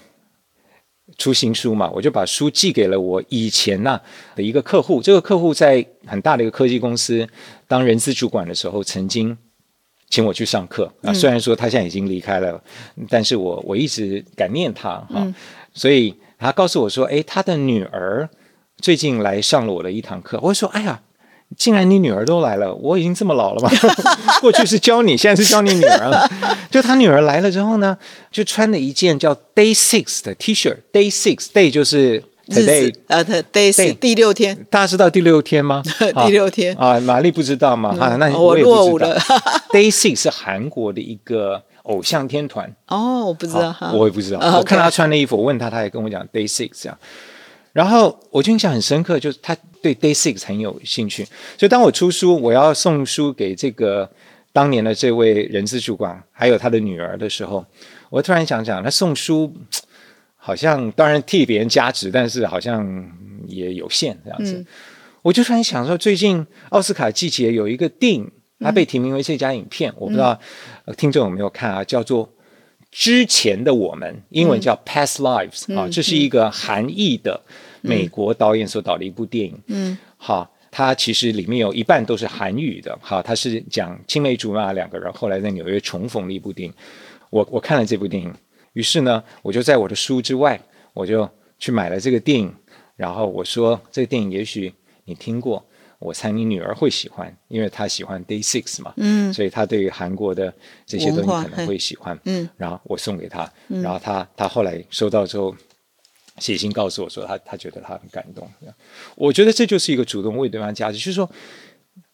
[1.18, 4.00] 出新书嘛，我就把书寄给了我以前呐
[4.34, 5.00] 的一个客户。
[5.00, 7.26] 这个客户在很大的一个科技公司
[7.66, 9.36] 当人资主管的时候，曾经
[10.08, 11.12] 请我去上课啊。
[11.12, 12.62] 虽然说他现在已经离开了，
[13.08, 15.26] 但是我我一直感念他哈。
[15.72, 18.28] 所以他告诉我说：“哎，他的女儿
[18.78, 21.02] 最近来上了我的一堂课。”我说：“哎呀。”
[21.56, 23.70] 竟然你女儿都来了，我已经这么老了吗？
[24.40, 26.28] 过去是教你，现在是教你女儿了。
[26.70, 27.96] 就他女儿来了之后呢，
[28.30, 30.76] 就穿了一件叫 Day Six 的 T 恤。
[30.92, 34.66] Day Six Day 就是 Today，呃，Day Six 第六天。
[34.70, 35.82] 大家知道第六天吗？
[36.26, 37.96] 第六天啊，玛丽不知道吗？
[37.98, 39.12] 啊，那我也不知道。
[39.70, 42.70] Day Six 是韩国的一个偶像天团。
[42.88, 44.40] 哦，我不知道，我也不知道。
[44.58, 46.98] 我看他穿的衣服，我问他，他也跟我讲 Day Six 这样。
[47.76, 51.22] 然后我就印象很深刻，就是他对 Day Six 很有兴趣，
[51.58, 54.10] 所以当我出书，我要送书给这个
[54.50, 57.62] 当年的这位人事主管，还有他的女儿的时候，
[58.08, 59.54] 我突然想想，他送书
[60.36, 63.12] 好像当然替别人加值，但是好像
[63.46, 64.64] 也有限这样子。
[65.20, 70.40] 我就突然想说，最近奥斯卡季节有一个电影它被提名为最佳影片，我不知道、
[70.86, 72.32] 呃听众有没有看啊，叫做。
[72.96, 77.38] 之前的我们，英文叫《Past Lives》啊，这是一个韩裔的
[77.82, 79.54] 美国导演所导的一部电影。
[79.66, 82.98] 嗯，好，它其实里面有一半都是韩语的。
[83.02, 86.74] 好，它是讲青梅竹马两个人后来在纽约重逢的一部电影。
[87.28, 88.32] 我我看了这部电影，
[88.72, 90.58] 于是呢，我就在我的书之外，
[90.94, 91.28] 我就
[91.58, 92.50] 去买了这个电影。
[92.96, 94.72] 然后我说，这个电影也许
[95.04, 95.62] 你听过，
[95.98, 100.52] 我猜你女儿会喜欢，因为她喜欢 Day Six 嘛，嗯，所以她对于韩国的
[100.84, 105.54] 这些东西可能会喜欢，嗯，然后我送给她，然后她她后来收到之后。
[106.38, 108.46] 写信告诉我说她，她觉得她很感动。
[109.14, 111.26] 我觉得这就是一个主动为对方加值，就是说，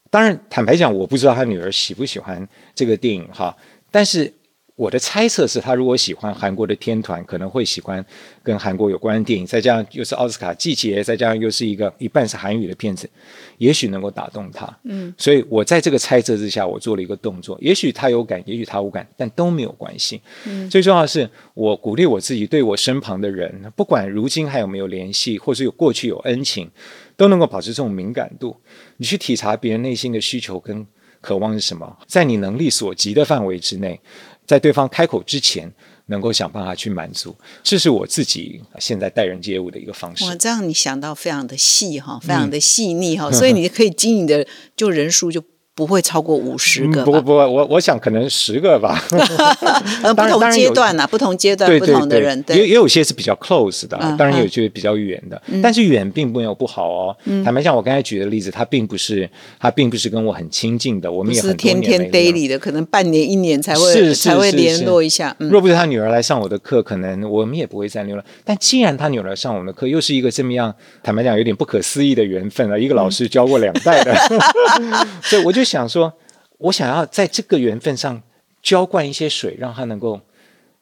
[0.09, 3.53] 当然坦白讲，我不知道她女儿喜不喜欢这个电影哈，
[3.91, 4.33] 但是
[4.75, 8.03] 我的猜测是，他如果喜欢韩国的天团，可能会喜欢
[8.41, 13.07] 跟韩国有关的电影，再加上又是奥斯卡季节，再加上又是一个一半是韩语的片子，
[13.59, 14.67] 也许能够打动他。
[14.85, 20.19] 嗯，所以我在这个猜测之下，我做了一个动作，也许他有感，也许他无感，但都没有关系。
[20.45, 26.67] 嗯，最重要的是，我鼓励我自己，对我身旁的人，不管如今还有没有联系，或是有过去有恩情，
[27.15, 28.57] 都能够保持这种敏感度。
[28.97, 30.83] 你去体察别人内心的需求跟
[31.21, 33.97] 渴望是什么，在你能力所及的范围之内，
[34.45, 35.71] 在对方开口之前，
[36.07, 37.35] 能够想办法去满足。
[37.63, 40.35] 这是我自己现在待人接物的一个方式哇，。
[40.35, 45.43] 这样你想到非常的细哈，非常的细腻哈，所以你可以经营的就人数就
[45.75, 49.03] 不会超过五十个不不，我我想可能十个吧。
[50.03, 57.17] 呃，不同阶段呐，不同阶段不同的人，也对，也有些是比较 close 的，嗯当然嗯有些比较远的，但是远并没有不好哦。
[57.43, 59.27] 坦白讲，我刚才举的例子，他并不是
[59.59, 65.35] 他并不是跟我很亲近的，我们也很多天天 daily 的，可能半年一年才是会是才会联是是络一下。
[65.39, 68.23] 嗯，若不是他女儿来上我的课，可能我们也不会再联络。
[68.45, 70.71] 但既然他女儿来上我们的课，又是一个这么样，
[71.01, 72.77] 坦白讲有点不可思议的缘分啊！
[72.77, 74.13] 一个老师教过两代的，
[75.23, 76.13] 所以我就想说，
[76.57, 78.21] 我想要在这个缘分上
[78.61, 80.21] 浇灌一些水，让它能够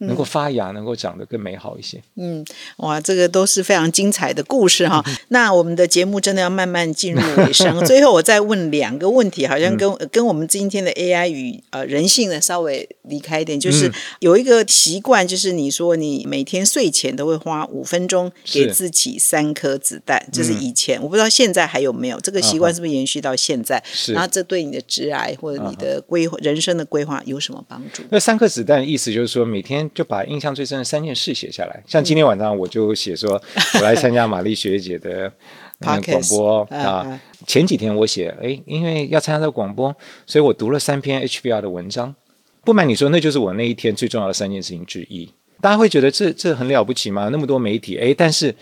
[0.07, 2.01] 能够发芽，能够长得更美好一些。
[2.15, 2.45] 嗯
[2.77, 5.05] 哇，这个都是非常精彩的故事嗯哈。
[5.29, 10.09] 那我们的节目真的要慢慢进入尾声， 最后我再问两个问题，好像跟、嗯。
[10.11, 13.89] 跟我们今天的 AI 与呃人性呢稍微离开一点，嗯就是
[14.19, 23.81] 有一个习惯，就是你说你每天睡前都会花五分钟给自己三颗子弹，这是嗯以前，我不知道现在还有没有这个习惯，是不是延续到现在？
[23.93, 24.13] 是。
[24.13, 28.03] 然后这对你的职癌或者你的规划、人生的规划有什么帮助？
[28.09, 31.83] 那三颗子弹意思就是说，每天就把印象最深的三件事写下来。
[31.85, 33.41] 像今天晚上我就写说，
[33.75, 35.31] 我来参加玛丽学姐的
[35.79, 37.21] 广播啊啊。
[37.47, 42.15] 前几天我写，哎，因为要参加这个广播，所以我读了三篇 HBR 的文章。
[42.63, 45.27] 不瞒你说，那就是我那一天最重要的三件事情之一。
[45.59, 47.29] 大家会觉得这这很了不起吗？
[47.31, 48.53] 那么多媒体，哎，但是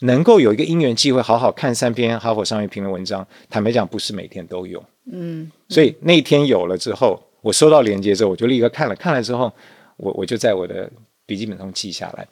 [0.00, 4.82] 能够有一个因缘机会好好看三篇哈佛商业评论文章，坦白讲，不是每天都有。
[5.12, 9.52] 嗯，所以那一天有了之后，我收到链接之后，我就立刻看了，看了之后，
[9.96, 10.90] 我我就在我的
[11.26, 12.26] 笔记本上记下来。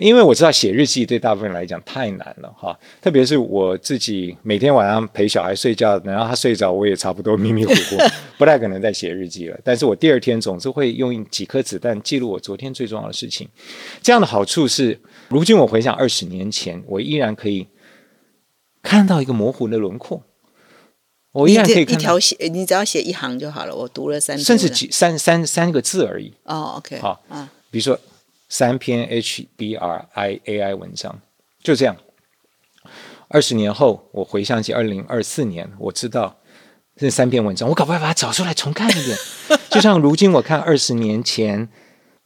[0.00, 7.96] 因为我知道写日记对大部分人来讲太难了哈，特别是我自己每天晚上陪小孩睡觉，然后他睡着，我也差不多迷迷糊糊，
[8.38, 9.58] 不太可能再写日记了。
[9.64, 13.48] 但是我第二天总是会用几颗子弹记录我昨天最重要的事情。
[14.00, 17.66] 这样的好处是，如今我回想二十年前，我依然可以
[18.80, 20.22] 看到一个模糊的轮廓，
[21.32, 23.74] 我一可以看到条写，你只要写一行就好了。
[23.74, 26.32] 我读了三篇甚至几三三三个字而已。
[26.44, 27.98] 哦，OK，好啊，比如说
[28.48, 31.20] 三篇 HBRI AI 文章，
[31.62, 31.96] 就这样。
[33.28, 36.38] 二十年后，我回想起二零二四年，我知道
[36.96, 39.18] 这三篇文章，我搞不好把它找出来重看一遍。
[39.68, 41.68] 就像如今我看二十年前，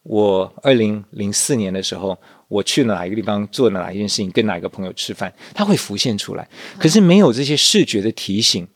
[0.05, 6.49] 我二零零四年的时候，我去了哪一个地方，做了哪一件事情，跟哪一个朋友吃饭，它会浮现出来。
[6.79, 8.69] 可是没有这些视觉的提醒，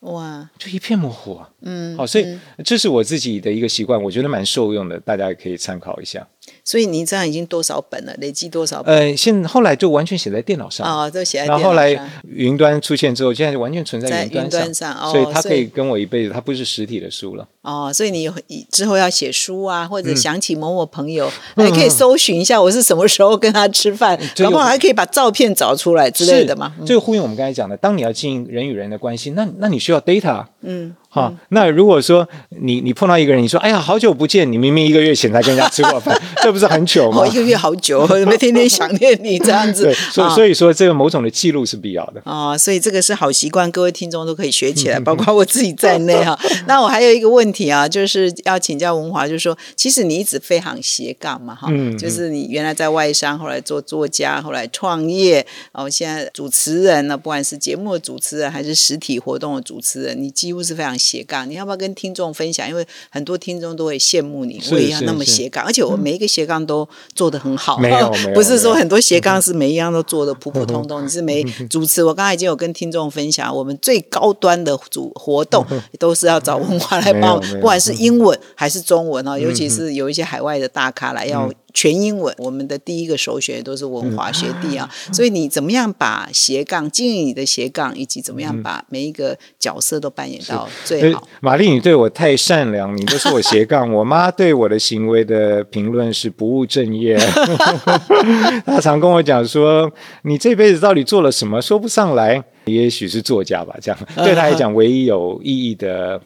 [0.00, 1.50] 哇，就一片模糊啊。
[1.60, 6.26] 嗯，好，所以这是我自己的一个习惯，我觉得蛮受用的，大家也可以参考一下。
[6.64, 8.14] 所以你这样已经多少本了？
[8.18, 8.94] 累积多少本？
[8.94, 11.90] 呃，现后来就完全写在电脑上，哦，都写在然后后来。
[12.32, 17.46] 云端出现之后，现在就完全存在云端云端上哦所以它可以跟我一辈子，它不是实体的书了。
[17.62, 18.32] 哦，所以你有
[18.70, 26.72] 之后要写书啊，或嗯者想起某某朋友，还可以搜寻一下我是什么时候跟他吃饭，这有搞不好还可以把照片找出来之类的嘛。
[26.78, 30.46] 是这个呼应我们刚才讲的，当你要经营人与人的关系，那那你需要 data。
[30.62, 37.26] 嗯，好，那如果说你你碰到一个人，你说哎呀好久不见，你明明一个月前才跟人家吃过饭， 这不是很久吗哦，？
[37.26, 39.86] 一个月好久， 我们天天想念你这样子。
[39.86, 42.22] 对，所所以说这个某种的记录是必要的。
[42.24, 46.38] 哦，所以这个是好习惯，各位听众都可以学起来，包括我自己在内哈。
[46.68, 61.48] 那我还有一个问题啊，就是要请教文华，就是说，其实你一直非常斜杠嘛哈，嗯就是你原来在外商，后来做作家，后来创业，然后现在主持人呢，不管是节目的主持人还是实体活动的主持人，你几乎是非常斜杠？
[61.48, 62.68] 你要不要跟听众分享？
[62.68, 67.78] 因为很多听众都会羡慕你，我也要那么斜杠，而且我每一个斜杠都做得很好。
[67.78, 71.04] 没有没有不是说很多斜杠 是每一样都做的普普通通。
[71.04, 75.66] 你是没主持，我刚才已经有跟听众分享，我们最高端的主活动
[75.98, 84.88] 都是要找文化来帮我没有没有不管是英文还是中文啊，尤其是有一些海外的大咖来要全英文，我们的第一个首选都是文华学弟啊。
[85.12, 91.28] 所以你怎么样把斜杠经营你的斜杠，以及怎么样把每一个角色都扮演到最呃好？
[91.40, 93.92] 玛丽，你对我太善良，你都是我斜杠。
[93.92, 97.18] 我妈对我的行为的评论是不务正业，
[98.66, 99.90] 她常跟我讲说
[100.24, 101.60] ：“你这辈子到底做了什么？
[101.60, 106.20] 说不上来。”也许是作家吧，这样对她来讲，唯一有意义的。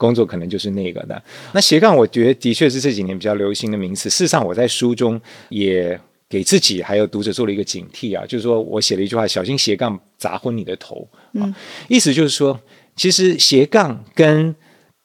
[0.00, 1.22] 工作可能就是那个的。
[1.52, 4.08] 那斜杠，我觉得的确是这几年比较流行的名词。
[4.08, 5.20] 事实上，我在书中
[5.50, 11.06] 也给自己还有读者做了一个警惕啊，就是说我写了一句话：小心斜杠砸昏你的头。
[11.34, 11.54] 啊，
[11.86, 12.58] 意思就是说，
[12.96, 14.56] 其实斜杠跟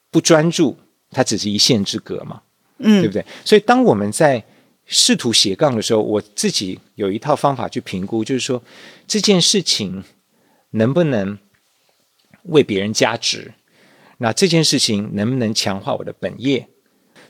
[0.09, 0.77] 不专注，
[1.11, 2.41] 它只是一线之隔嘛，
[2.77, 3.25] 嗯，对不对？
[3.43, 4.41] 所以当我们在
[4.85, 8.63] 试图斜杠的时候，我自己有一套方法去评估，就是说
[9.05, 10.01] 这件事情
[10.71, 11.37] 能不能
[12.43, 13.51] 为别人加值。
[14.17, 16.67] 那这件事情能不能强化我的本业？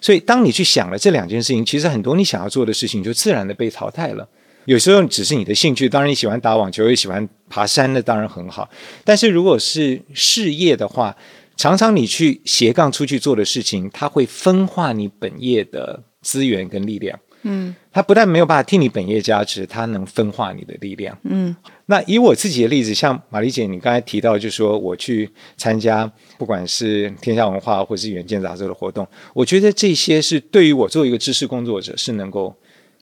[0.02, 4.28] 所以，当你去想了这两件事情，其实很多你想要做的事情就自然的被淘汰了。
[4.66, 8.70] 有时候只是你的兴趣，当然你喜欢打网球，也喜欢爬山，那当然很好。
[9.04, 11.16] 但是如果是事业的话，
[11.56, 17.20] 常常你去斜杠出去做的事情，它会分化你本业的资源跟力量。
[17.48, 21.16] 嗯，它不但没有办法替你本业加持，它能分化你的力量。
[21.24, 32.56] 嗯，那以我自己的例子，像玛丽姐，你刚才提到，就是说我去参加不管是天下文化或是远见杂志的活动，我觉得这些是对于我作为一个知识工作者是能够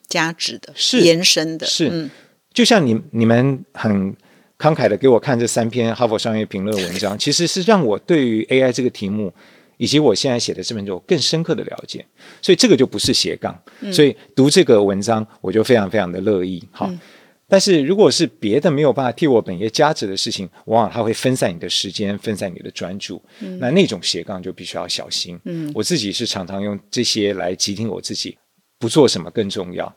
[0.10, 2.12] 加值的，是延伸的，是嗯
[2.54, 4.14] 就像你你们很
[4.60, 9.34] 慷慨的给我看这三篇哈佛商业评论文章，其实是让我对于 AI 这个题目。
[9.84, 12.06] 以及我现在写的这本书更深刻的了解，
[12.42, 13.54] 所以这个就不是斜杠，
[13.92, 16.64] 所以读这个文章我就非常非常的乐意。
[16.72, 16.90] 好，
[17.50, 23.22] 但是如果是别的没有办法替我本业加值的事情，往往它会分散你的时间，分散你的专注。
[23.60, 25.38] 那那种斜杠就必须要小心。
[25.44, 28.38] 嗯，我自己是常常用这些来急听我自己，
[28.80, 29.94] 不做什么更重要。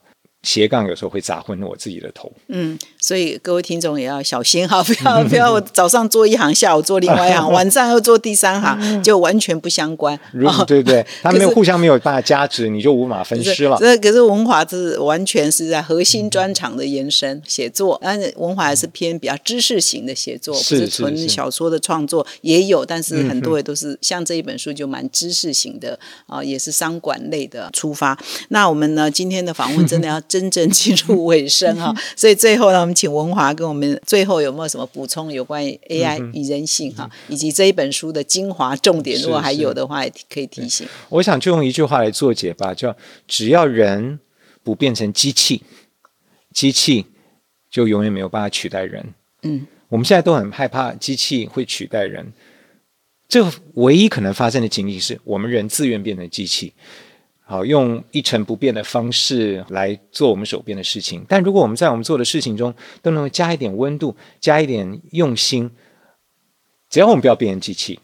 [0.47, 2.31] 斜杠有时候会砸昏我自己的头。
[2.47, 10.19] 嗯，所以各位听众也要小心哈， 不要不要 我早上做一行，下午做另外一行， 晚上又做第三行，就完全不相关。
[10.33, 11.05] 如果对不对？
[11.21, 13.77] 他没有互相没有办法加值，你就无法分尸了。
[13.81, 28.17] 这可是文华是完全是在核心专长的延伸写作，但是文华还是偏比较知识型的写作，不是是纯小说的创作也有，但是很多也都是像这一本书就蛮知识型的啊、也是商管类的出发。
[28.51, 40.87] 那我们呢今天的访问真的要真正进入尾声哈，所以最后呢，我们请文华跟我们最后有没有什么补充有关于 AI 与人性哈，以及这一本书的精华重点，如果还有的话，也可以提醒。
[41.09, 42.95] 我想就用一句话来做解吧，叫
[43.27, 44.21] 只要人
[44.63, 45.63] 不变成机器，
[46.53, 47.07] 机器
[47.71, 49.15] 就永远没有办法取代人。
[49.43, 52.31] 嗯，我们现在都很害怕机器会取代人，
[53.27, 56.75] 这唯一可能发生的情景是我们人自愿变成机器。
[57.49, 61.25] 好，用一成不变的方式来做我们手边的事情。
[61.29, 65.71] 但如果我们在我们做的事情中都能够加一点温度，加一点用心，
[66.91, 68.01] 只要我们不要变成机器，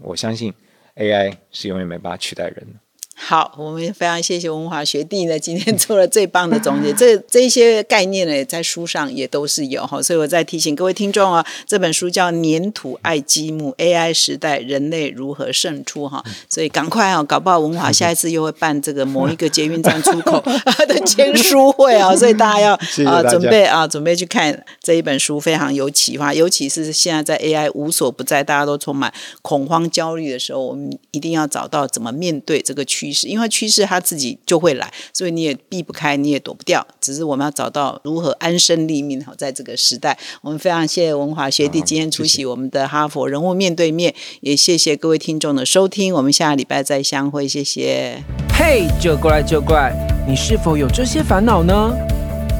[0.00, 0.52] 我相信
[0.96, 2.83] AI 是永远没办法取代人的。
[3.16, 6.92] 好，我们非常谢谢文华学弟呢，今天做了最棒的总结。
[6.92, 20.42] 这这一些概念呢，在书上也都是有哈，所以我再提醒各位听众啊，这本书叫《粘土爱积木：AI 时代人类如何胜出》哈，所以赶快啊，搞不好文华下一次又会办这个某一个捷运站出口
[20.86, 22.74] 的签书会啊，所以大家要
[23.06, 26.34] 啊、准备啊准备去看这一本书，非常有启发。
[26.34, 36.86] 尤其是现在在 AI 无所不在，大家都充满恐慌焦虑的时候，我们一定要找到怎么面对这个趋势，因为趋势它自己就会来，所以你也避不开，你也躲不掉。
[37.00, 39.22] 只是我们要找到如何安身立命。
[39.24, 46.14] 好，在这个时代，我们非常谢谢文华学弟今天出席我们的哈佛人物面对面，也谢谢各位听众的收听。
[46.14, 48.22] 我们下个礼拜再相会，谢谢。
[48.56, 49.92] 嘿就过来就过来，
[50.28, 51.92] 你是否有这些烦恼呢？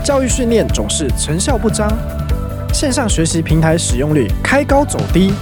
[0.05, 1.88] 教育训练总是成效不彰，
[2.74, 5.32] 线上学习平台使用率开高走低，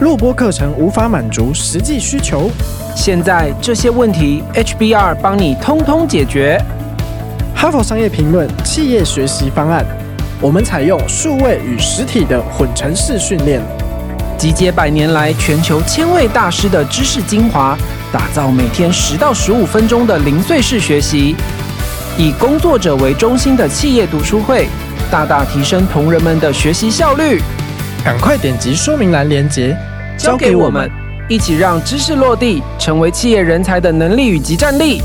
[0.00, 2.50] 录播课程无法满足实际需求。
[2.96, 6.60] 现在这些问题，HBR 帮你通通解决。
[7.54, 9.86] 哈佛商业评论企业学习方案，
[10.40, 13.62] 我们采用数位与实体的混成式训练，
[14.36, 17.78] 集结百年来全球千位大师的知识精华，
[18.12, 21.36] 打造每天十到十五分钟的零碎式学习，
[22.18, 24.68] 以工作者为中心的企业读书会，
[25.08, 27.40] 大大提升同仁们的学习效率。
[28.04, 29.74] 赶快点击说明栏链接，
[30.18, 30.90] 交给我们。
[31.26, 35.00] 一起让知识落地，成为企业人才的能力与及战力。